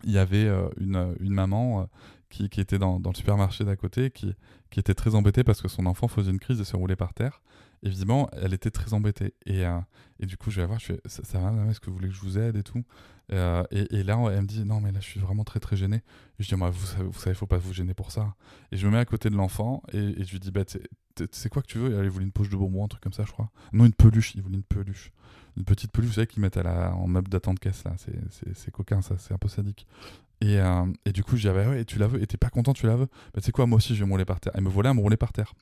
il 0.04 0.10
y 0.10 0.18
avait 0.18 0.48
une, 0.76 1.16
une, 1.20 1.32
maman 1.32 1.88
qui, 2.30 2.48
qui, 2.48 2.60
était 2.60 2.78
dans, 2.78 3.00
dans 3.00 3.10
le 3.10 3.16
supermarché 3.16 3.64
d'à 3.64 3.76
côté, 3.76 4.10
qui, 4.10 4.34
qui 4.70 4.80
était 4.80 4.94
très 4.94 5.14
embêtée 5.14 5.44
parce 5.44 5.60
que 5.60 5.68
son 5.68 5.86
enfant 5.86 6.08
faisait 6.08 6.30
une 6.30 6.38
crise 6.38 6.60
et 6.60 6.64
se 6.64 6.76
roulait 6.76 6.96
par 6.96 7.14
terre 7.14 7.42
évidemment, 7.82 8.28
elle 8.32 8.54
était 8.54 8.70
très 8.70 8.94
embêtée. 8.94 9.34
Et, 9.46 9.64
euh, 9.64 9.78
et 10.20 10.26
du 10.26 10.36
coup, 10.36 10.50
je 10.50 10.56
vais 10.56 10.62
la 10.62 10.66
voir, 10.66 10.80
je 10.80 10.86
fais, 10.86 11.00
ça, 11.06 11.38
va, 11.38 11.52
est-ce 11.70 11.80
que 11.80 11.90
vous 11.90 11.96
voulez 11.96 12.08
que 12.08 12.14
je 12.14 12.20
vous 12.20 12.38
aide 12.38 12.56
et 12.56 12.62
tout? 12.62 12.84
Euh, 13.32 13.62
et, 13.70 13.96
et, 13.96 14.02
là, 14.02 14.18
elle 14.30 14.42
me 14.42 14.46
dit, 14.46 14.64
non, 14.64 14.80
mais 14.80 14.92
là, 14.92 15.00
je 15.00 15.06
suis 15.06 15.20
vraiment 15.20 15.44
très, 15.44 15.60
très 15.60 15.76
gêné. 15.76 15.96
Et 15.96 16.42
je 16.42 16.48
dis, 16.48 16.54
moi, 16.54 16.70
vous 16.70 16.86
savez, 16.86 17.04
vous 17.04 17.18
savez, 17.18 17.34
faut 17.34 17.46
pas 17.46 17.58
vous 17.58 17.72
gêner 17.72 17.94
pour 17.94 18.10
ça. 18.10 18.34
Et 18.72 18.76
je 18.76 18.86
me 18.86 18.92
mets 18.92 18.98
à 18.98 19.04
côté 19.04 19.30
de 19.30 19.36
l'enfant 19.36 19.82
et, 19.92 20.24
je 20.24 20.30
lui 20.32 20.40
dis, 20.40 20.50
bah, 20.50 20.62
c'est 21.32 21.48
quoi 21.48 21.62
que 21.62 21.66
tu 21.66 21.78
veux? 21.78 21.98
Elle 21.98 22.08
voulait 22.08 22.24
une 22.24 22.32
poche 22.32 22.48
de 22.48 22.56
bonbons, 22.56 22.84
un 22.84 22.88
truc 22.88 23.02
comme 23.02 23.12
ça, 23.12 23.24
je 23.24 23.32
crois. 23.32 23.50
Non, 23.72 23.84
une 23.84 23.92
peluche, 23.92 24.34
il 24.34 24.42
voulait 24.42 24.56
une 24.56 24.62
peluche. 24.62 25.12
Une 25.56 25.64
petite 25.64 25.90
peluche, 25.92 26.10
vous 26.10 26.14
savez, 26.14 26.26
qu'ils 26.26 26.42
mettent 26.42 26.56
à 26.56 26.62
la, 26.62 26.94
en 26.94 27.06
meuble 27.06 27.28
d'attente 27.28 27.58
caisse, 27.58 27.84
là. 27.84 27.94
C'est 28.54 28.70
coquin, 28.70 29.02
ça, 29.02 29.18
c'est 29.18 29.34
un 29.34 29.38
peu 29.38 29.48
sadique. 29.48 29.86
Et, 30.40 30.58
euh, 30.60 30.86
et, 31.04 31.12
du 31.12 31.24
coup, 31.24 31.36
je 31.36 31.42
dis, 31.42 31.48
ah 31.48 31.52
bah 31.52 31.68
ouais, 31.68 31.84
tu 31.84 31.98
la 31.98 32.06
veux? 32.06 32.22
Et 32.22 32.26
t'es 32.26 32.36
pas 32.36 32.50
content, 32.50 32.72
tu 32.72 32.86
la 32.86 32.96
veux? 32.96 33.06
Bah, 33.06 33.40
tu 33.40 33.42
sais 33.42 33.52
quoi, 33.52 33.66
moi 33.66 33.76
aussi, 33.76 33.94
je 33.94 34.00
vais 34.00 34.06
me 34.06 34.12
rouler 34.12 34.24
par 34.24 34.40
terre. 34.40 34.52
Elle 34.54 34.62
me 34.62 34.68
volait 34.68 34.88
à 34.88 34.94
me 34.94 35.00
rouler 35.00 35.16
par 35.16 35.32
terre. 35.32 35.52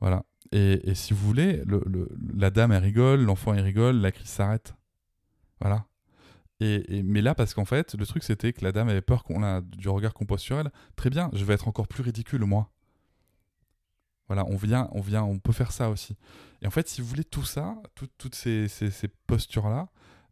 Voilà. 0.00 0.24
Et, 0.52 0.94
si 0.94 1.12
vous 1.12 1.26
voulez, 1.26 1.62
le, 1.66 2.08
la 2.34 2.50
dame, 2.50 2.72
elle 2.72 2.82
rigole, 2.82 3.22
l'enfant, 3.22 3.54
il 3.54 3.60
rigole, 3.60 3.96
la 3.96 4.12
crise 4.12 4.28
s'arrête. 4.28 4.74
Voilà. 5.60 5.86
Et, 6.60 7.02
mais 7.02 7.20
là, 7.20 7.34
parce 7.34 7.54
qu'en 7.54 7.64
fait, 7.64 7.94
le 7.94 8.06
truc, 8.06 8.22
c'était 8.24 8.52
que 8.52 8.64
la 8.64 8.72
dame 8.72 8.88
avait 8.88 9.02
peur 9.02 9.24
qu'on 9.24 9.42
a 9.42 9.60
du 9.60 9.88
regard 9.88 10.14
qu'on 10.14 10.26
pose 10.26 10.40
sur 10.40 10.58
elle. 10.58 10.70
Très 10.96 11.10
bien, 11.10 11.30
je 11.32 11.44
vais 11.44 11.54
être 11.54 11.68
encore 11.68 11.86
plus 11.86 12.02
ridicule, 12.02 12.44
moi. 12.44 12.70
Voilà, 14.26 14.44
on 14.46 14.56
vient, 14.56 14.88
on 14.92 15.00
vient, 15.00 15.22
on 15.22 15.38
peut 15.38 15.52
faire 15.52 15.72
ça 15.72 15.88
aussi. 15.88 16.16
Et 16.60 16.66
en 16.66 16.70
fait, 16.70 16.88
si 16.88 17.00
vous 17.00 17.06
voulez 17.06 17.24
tout 17.24 17.44
ça, 17.44 17.76
toutes 17.94 18.34
ces, 18.34 18.68
ces, 18.68 18.90
ces 18.90 19.08
postures-là, 19.08 19.88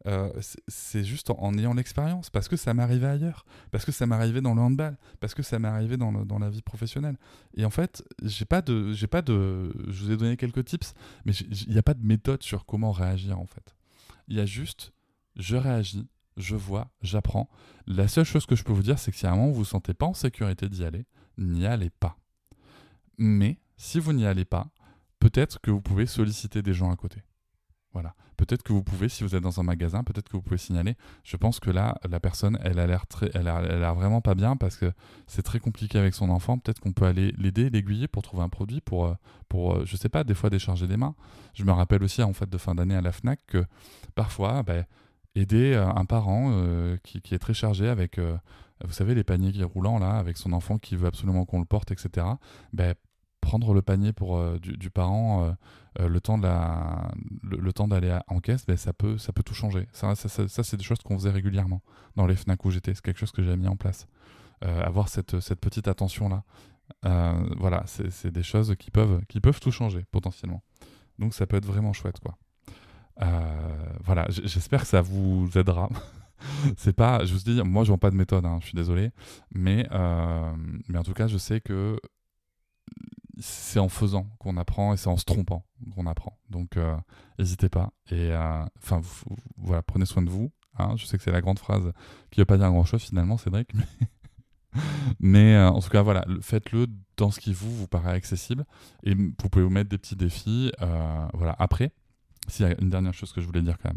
euh, 0.07 0.31
c'est 0.69 1.03
juste 1.03 1.31
en, 1.31 1.55
ayant 1.59 1.75
l'expérience, 1.75 2.31
parce 2.31 2.49
que 2.49 2.57
ça 2.57 2.71
arrivé 2.71 3.07
ailleurs, 3.07 3.45
parce 3.71 3.85
que 3.85 3.92
ça 3.92 4.05
arrivé 4.11 4.40
dans 4.40 4.55
le 4.55 4.61
handball, 4.61 4.97
parce 5.21 5.35
que 5.35 5.42
ça 5.42 5.57
arrivé 5.57 5.97
dans, 5.97 6.12
dans, 6.12 6.38
la 6.38 6.49
vie 6.49 6.62
professionnelle. 6.62 7.16
Et 7.55 7.64
en 7.64 7.71
fait, 7.71 8.05
j'ai 8.23 8.45
pas 8.45 8.62
de, 8.62 8.92
j'ai 8.92 9.09
pas 9.09 9.23
de, 9.23 9.73
je 9.88 10.05
vous 10.05 10.12
ai 10.12 10.16
donné 10.16 10.37
quelques 10.37 10.64
tips, 10.64 10.95
mais 11.25 11.33
il 11.33 11.73
n'y 11.73 11.79
a 11.79 11.83
pas 11.83 11.95
de 11.95 12.05
méthode 12.05 12.42
sur 12.42 12.66
comment 12.66 12.92
réagir 12.92 13.40
en 13.40 13.47
fait. 13.47 13.75
Il 14.29 14.37
y 14.37 14.40
a 14.40 14.47
juste, 14.47 14.92
je 15.37 15.57
réagis, 15.57 16.09
je 16.37 16.55
vois, 16.55 16.88
j'apprends. 17.03 17.49
La 17.87 18.07
seule 18.07 18.25
chose 18.25 18.47
que 18.47 18.55
je 18.55 18.62
peux 18.62 18.73
vous 18.73 18.83
dire, 18.83 18.99
c'est 18.99 19.11
que 19.11 19.16
si 19.16 19.27
à 19.27 19.33
un 19.33 19.37
moment 19.37 19.49
vous 19.49 19.55
vous 19.55 19.64
sentez 19.64 19.95
pas 19.95 20.07
en 20.07 20.14
sécurité 20.14 20.69
d'y 20.69 20.85
aller, 20.85 21.05
n'y 21.38 21.66
allez 21.66 21.90
pas. 21.90 22.16
Mais 23.19 23.59
si 23.77 23.99
vous 23.99 24.12
n'y 24.12 24.27
allez 24.27 24.45
pas, 24.45 24.69
peut-être 25.19 25.61
que 25.61 25.71
vous 25.71 25.81
pouvez 25.81 26.07
solliciter 26.07 26.62
des 26.62 26.75
gens 26.75 26.92
à 26.92 26.97
côté. 26.97 27.23
Voilà. 27.97 28.15
Peut-être 28.37 28.63
que 28.63 28.75
vous 28.75 28.83
pouvez, 28.83 29.09
si 29.09 29.25
vous 29.25 29.35
êtes 29.35 29.43
dans 29.43 29.59
un 29.59 29.63
magasin, 29.63 30.05
peut-être 30.05 30.29
que 30.29 30.37
vous 30.37 30.43
pouvez 30.43 30.59
signaler. 30.59 30.97
Je 31.25 31.39
pense 31.39 31.61
que 31.61 31.71
là, 31.71 31.97
la 32.07 32.21
personne, 32.21 32.59
elle 32.63 32.79
a 32.79 32.87
l'air 32.87 33.07
très, 33.07 33.31
elle 33.33 33.49
a, 33.49 33.63
l'air 33.63 33.95
vraiment 33.95 34.21
pas 34.21 34.35
bien 34.35 34.55
parce 34.55 34.77
que 34.77 34.93
c'est 35.27 35.41
très 35.41 35.61
compliqué 35.61 35.99
avec 35.99 36.13
son 36.13 36.29
enfant. 36.29 36.59
Peut-être 36.59 36.79
qu'on 36.81 36.93
peut 36.93 37.07
aller 37.07 37.33
l'aider, 37.39 37.71
l'aiguiller 37.71 38.07
pour 38.07 38.23
trouver 38.23 38.43
un 38.43 38.51
produit, 38.51 38.83
pour, 38.83 39.07
euh, 39.07 39.15
pour, 39.49 39.77
euh, 39.77 39.85
je 39.87 39.97
sais 39.97 40.11
pas, 40.11 40.25
des 40.25 40.35
fois 40.35 40.51
décharger 40.51 40.87
des 40.87 40.99
mains. 40.99 41.15
Je 41.55 41.65
me 41.65 41.73
rappelle 41.73 42.03
aussi 42.03 42.23
en 42.23 42.35
fait 42.35 42.51
de 42.51 42.59
fin 42.59 42.75
d'année 42.75 42.97
à 42.97 43.01
la 43.01 43.13
Fnac 43.13 43.41
que 43.47 43.65
parfois, 44.15 44.63
ben, 44.63 44.85
aider 45.35 45.73
euh, 45.73 45.89
un 45.89 46.05
parent 46.05 46.53
qui, 47.03 47.23
est 47.35 47.39
très 47.39 47.55
chargé 47.55 47.89
avec, 47.89 48.19
vous 48.19 48.93
savez, 48.93 49.15
les 49.15 49.25
paniers 49.25 49.65
roulants 49.65 49.99
là, 49.99 50.19
avec 50.19 50.37
son 50.37 50.53
enfant 50.53 50.77
qui 50.77 50.97
veut 50.97 51.07
absolument 51.07 51.47
qu'on 51.47 51.61
le 51.61 51.65
porte, 51.65 51.93
etc. 51.93 52.27
prendre 53.47 53.73
le 53.73 53.81
panier 53.81 54.13
pour 54.13 54.43
du, 54.59 54.91
parent 54.91 55.55
euh, 56.01 56.09
le 56.09 56.21
temps 56.21 56.37
le, 56.37 57.89
d'aller 57.89 58.19
en 58.27 58.41
caisse, 58.41 58.67
ben, 58.67 58.77
ça 58.77 58.93
peut, 58.93 59.19
ça 59.19 59.33
peut 59.33 59.43
tout 59.43 59.55
changer. 59.55 59.89
Ça, 59.93 60.15
c'est 60.17 60.77
des 60.77 60.85
choses 60.85 60.99
qu'on 60.99 61.17
faisait 61.17 61.31
régulièrement 61.31 61.81
dans 62.17 62.27
les 62.27 62.37
Fnac 62.37 62.65
où 62.65 62.71
j'étais. 62.71 62.95
C'est 62.95 63.03
quelque 63.03 63.19
chose 63.19 63.31
que 63.31 63.43
j'ai 63.43 63.57
mis 63.57 63.69
en 63.69 63.77
place. 63.77 64.07
Euh, 64.65 64.83
avoir 64.83 65.09
cette, 65.09 65.41
cette 65.41 65.61
petite 65.61 65.89
attention 65.89 66.29
là. 66.29 66.43
Euh, 67.05 67.55
voilà, 67.59 67.85
c'est 67.87 68.31
des 68.31 68.43
choses 68.43 68.75
qui 68.79 68.91
peuvent, 68.91 69.21
qui 69.29 69.41
peuvent 69.41 69.61
tout 69.61 69.71
changer 69.71 70.05
potentiellement. 70.11 70.63
Donc 71.19 71.35
ça 71.35 71.47
peut 71.47 71.57
être 71.57 71.67
vraiment 71.67 71.93
chouette 71.93 72.21
quoi. 72.21 72.37
voilà, 74.05 74.27
j'espère 74.29 74.83
que 74.83 74.87
ça 74.87 75.03
vous 75.03 75.49
aidera. 75.57 75.89
c'est 76.77 76.95
pas, 76.95 77.25
je 77.25 77.33
vous 77.33 77.41
dis, 77.41 77.61
moi 77.63 77.85
je 77.85 77.91
vends 77.91 77.99
pas 77.99 78.11
de 78.11 78.17
méthode, 78.17 78.45
hein, 78.45 78.59
je 78.61 78.67
suis 78.67 78.77
désolé, 78.77 79.11
mais, 79.53 79.89
mais 80.89 80.99
en 80.99 81.03
tout 81.03 81.15
cas 81.15 81.27
je 81.27 81.39
sais 81.39 81.61
que 81.61 81.99
c'est 83.38 83.79
en 83.79 83.88
faisant 83.88 84.25
qu'on 84.38 84.57
apprend 84.57 84.94
et 84.94 84.96
c'est 84.96 85.09
en 85.09 85.16
se 85.16 85.25
trompant 85.25 85.64
qu'on 85.94 86.07
apprend. 86.07 86.38
Donc, 86.51 86.77
euh, 86.77 86.96
n'hésitez 87.38 87.68
pas. 87.68 87.92
Et 88.11 88.31
euh, 88.33 88.64
enfin, 88.79 89.01
voilà, 89.57 89.83
prenez 89.83 90.07
soin 90.07 90.22
de 90.22 90.31
vous. 90.31 90.51
Hein. 90.79 90.94
Je 90.96 91.05
sais 91.05 91.16
que 91.18 91.22
c'est 91.22 91.33
la 91.33 91.40
grande 91.40 91.59
phrase 91.59 91.92
qui 92.31 92.40
ne 92.40 92.42
veut 92.42 92.46
pas 92.46 92.57
dire 92.57 92.70
grand-chose 92.70 93.03
finalement, 93.03 93.37
Cédric. 93.37 93.70
Mais, 95.20 95.55
euh, 95.57 95.68
en 95.68 95.81
tout 95.81 95.90
cas, 95.90 96.03
voilà, 96.03 96.25
faites-le 96.40 96.87
dans 97.16 97.31
ce 97.31 97.40
qui 97.40 97.53
vous 97.53 97.75
vous 97.75 97.88
paraît 97.88 98.12
accessible. 98.12 98.64
Et 99.03 99.14
vous 99.14 99.33
pouvez 99.51 99.64
vous 99.64 99.70
mettre 99.70 99.90
des 99.90 99.99
petits 99.99 100.16
défis. 100.16 100.72
voilà. 101.35 101.55
Après, 101.59 101.92
s'il 102.49 102.66
y 102.66 102.70
a 102.70 102.81
une 102.81 102.90
dernière 102.90 103.14
chose 103.14 103.33
que 103.33 103.40
je 103.40 103.46
voulais 103.46 103.62
dire 103.62 103.79
quand 103.79 103.92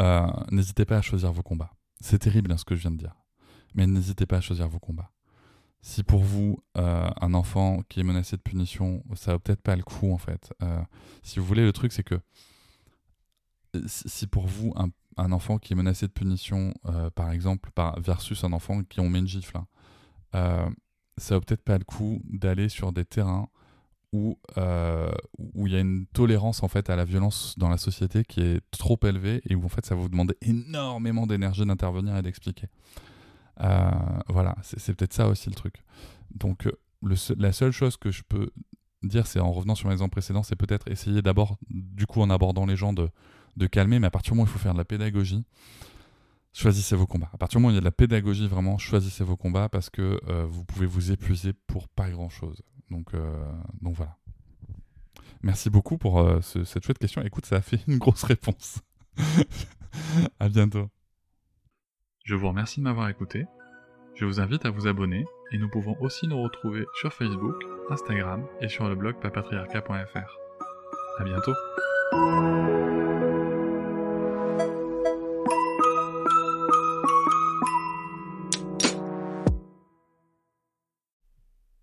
même. 0.00 0.32
n'hésitez 0.50 0.84
pas 0.84 0.98
à 0.98 1.02
choisir 1.02 1.32
vos 1.32 1.42
combats. 1.42 1.70
C'est 2.00 2.18
terrible 2.18 2.52
hein, 2.52 2.56
ce 2.56 2.64
que 2.64 2.74
je 2.74 2.80
viens 2.80 2.90
de 2.90 2.98
dire. 2.98 3.14
Mais 3.74 3.86
n'hésitez 3.86 4.26
pas 4.26 4.38
à 4.38 4.40
choisir 4.40 4.68
vos 4.68 4.78
combats 4.78 5.10
si 5.86 6.02
pour 6.02 6.24
vous, 6.24 6.58
euh, 6.76 7.08
un 7.20 7.32
enfant 7.32 7.80
qui 7.88 8.00
est 8.00 8.02
menacé 8.02 8.36
de 8.36 8.42
punition, 8.42 9.04
ça 9.14 9.34
vaut 9.34 9.38
peut-être 9.38 9.62
pas 9.62 9.76
le 9.76 9.84
coup 9.84 10.12
en 10.12 10.18
fait. 10.18 10.52
Euh, 10.60 10.82
si 11.22 11.38
vous 11.38 11.46
voulez, 11.46 11.64
le 11.64 11.72
truc 11.72 11.92
c'est 11.92 12.02
que 12.02 12.18
si 13.86 14.26
pour 14.26 14.48
vous, 14.48 14.74
un, 15.16 15.30
enfant 15.30 15.58
qui 15.58 15.74
est 15.74 15.76
menacé 15.76 16.08
de 16.08 16.12
punition, 16.12 16.74
euh, 16.86 17.08
par 17.10 17.30
exemple, 17.30 17.70
par, 17.72 18.00
versus 18.00 18.42
un 18.42 18.52
enfant 18.52 18.82
qui 18.82 18.98
on 18.98 19.08
met 19.08 19.20
une 19.20 19.28
gifle, 19.28 19.58
hein, 20.32 20.74
ça 21.18 21.36
vaut 21.36 21.40
peut-être 21.42 21.62
pas 21.62 21.78
le 21.78 21.84
coup 21.84 22.20
d'aller 22.24 22.68
sur 22.68 22.92
des 22.92 23.04
terrains 23.04 23.48
où 24.12 24.40
euh, 24.58 25.12
où 25.38 25.68
il 25.68 25.72
y 25.72 25.76
a 25.76 25.80
une 25.80 26.06
tolérance 26.06 26.64
en 26.64 26.68
fait 26.68 26.90
à 26.90 26.96
la 26.96 27.04
violence 27.04 27.54
dans 27.58 27.68
la 27.68 27.78
société 27.78 28.24
qui 28.24 28.40
est 28.40 28.60
trop 28.72 28.98
élevée 29.04 29.40
et 29.48 29.54
où 29.54 29.64
en 29.64 29.68
fait 29.68 29.86
ça 29.86 29.94
vous 29.94 30.08
demander 30.08 30.34
énormément 30.40 31.28
d'énergie 31.28 31.64
d'intervenir 31.64 32.16
et 32.16 32.22
d'expliquer. 32.22 32.66
Euh, 33.60 33.90
voilà, 34.28 34.56
c'est 34.62 34.94
peut-être 34.94 35.12
ça 35.12 35.28
aussi 35.28 35.48
le 35.48 35.54
truc. 35.54 35.82
Donc 36.34 36.68
le 37.02 37.14
la 37.38 37.52
seule 37.52 37.72
chose 37.72 37.96
que 37.96 38.10
je 38.10 38.22
peux 38.22 38.50
dire, 39.02 39.26
c'est 39.26 39.40
en 39.40 39.52
revenant 39.52 39.74
sur 39.74 39.88
l'exemple 39.88 40.12
précédent, 40.12 40.42
c'est 40.42 40.56
peut-être 40.56 40.88
essayer 40.90 41.22
d'abord, 41.22 41.58
du 41.68 42.06
coup 42.06 42.20
en 42.20 42.30
abordant 42.30 42.66
les 42.66 42.76
gens, 42.76 42.92
de, 42.92 43.08
de 43.56 43.66
calmer, 43.66 43.98
mais 43.98 44.06
à 44.06 44.10
partir 44.10 44.32
du 44.32 44.36
moment 44.36 44.44
où 44.44 44.50
il 44.50 44.52
faut 44.52 44.58
faire 44.58 44.72
de 44.72 44.78
la 44.78 44.84
pédagogie, 44.84 45.44
choisissez 46.52 46.96
vos 46.96 47.06
combats. 47.06 47.30
À 47.32 47.38
partir 47.38 47.58
du 47.58 47.62
moment 47.62 47.68
où 47.68 47.72
il 47.72 47.74
y 47.74 47.78
a 47.78 47.80
de 47.80 47.84
la 47.84 47.92
pédagogie, 47.92 48.48
vraiment, 48.48 48.78
choisissez 48.78 49.24
vos 49.24 49.36
combats 49.36 49.68
parce 49.68 49.90
que 49.90 50.20
euh, 50.28 50.46
vous 50.48 50.64
pouvez 50.64 50.86
vous 50.86 51.12
épuiser 51.12 51.52
pour 51.52 51.88
pas 51.88 52.08
grand-chose. 52.10 52.62
Donc, 52.90 53.14
euh, 53.14 53.44
voilà. 53.82 54.16
Merci 55.42 55.70
beaucoup 55.70 55.98
pour 55.98 56.18
euh, 56.18 56.40
cette 56.40 56.84
chouette 56.84 56.98
question. 56.98 57.22
Écoute, 57.22 57.46
ça 57.46 57.56
a 57.56 57.60
fait 57.60 57.80
une 57.86 57.98
grosse 57.98 58.22
réponse. 58.24 58.80
à 60.40 60.48
bientôt. 60.48 60.88
Je 62.26 62.34
vous 62.34 62.48
remercie 62.48 62.80
de 62.80 62.84
m'avoir 62.84 63.08
écouté. 63.08 63.46
Je 64.16 64.24
vous 64.24 64.40
invite 64.40 64.66
à 64.66 64.70
vous 64.70 64.88
abonner 64.88 65.24
et 65.52 65.58
nous 65.58 65.68
pouvons 65.68 65.96
aussi 66.00 66.26
nous 66.26 66.42
retrouver 66.42 66.84
sur 66.94 67.12
Facebook, 67.12 67.54
Instagram 67.88 68.44
et 68.60 68.68
sur 68.68 68.88
le 68.88 68.96
blog 68.96 69.14
papatriarca.fr. 69.20 70.38
À 71.20 71.22
bientôt. 71.22 71.52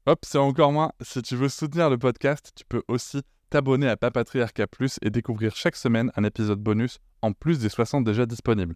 Hop, 0.06 0.20
c'est 0.24 0.38
encore 0.38 0.74
moins. 0.74 0.92
Si 1.00 1.22
tu 1.22 1.38
veux 1.38 1.48
soutenir 1.48 1.90
le 1.90 1.98
podcast, 1.98 2.52
tu 2.54 2.66
peux 2.66 2.84
aussi 2.90 3.22
t'abonner 3.50 3.88
à 3.88 3.96
Papatriarca 3.96 4.68
Plus 4.68 5.00
et 5.02 5.10
découvrir 5.10 5.56
chaque 5.56 5.78
semaine 5.78 6.12
un 6.18 6.26
épisode 6.26 6.60
bonus 6.60 7.00
en 7.22 7.32
plus 7.32 7.60
des 7.60 7.70
60 7.70 8.04
déjà 8.04 8.26
disponibles. 8.26 8.76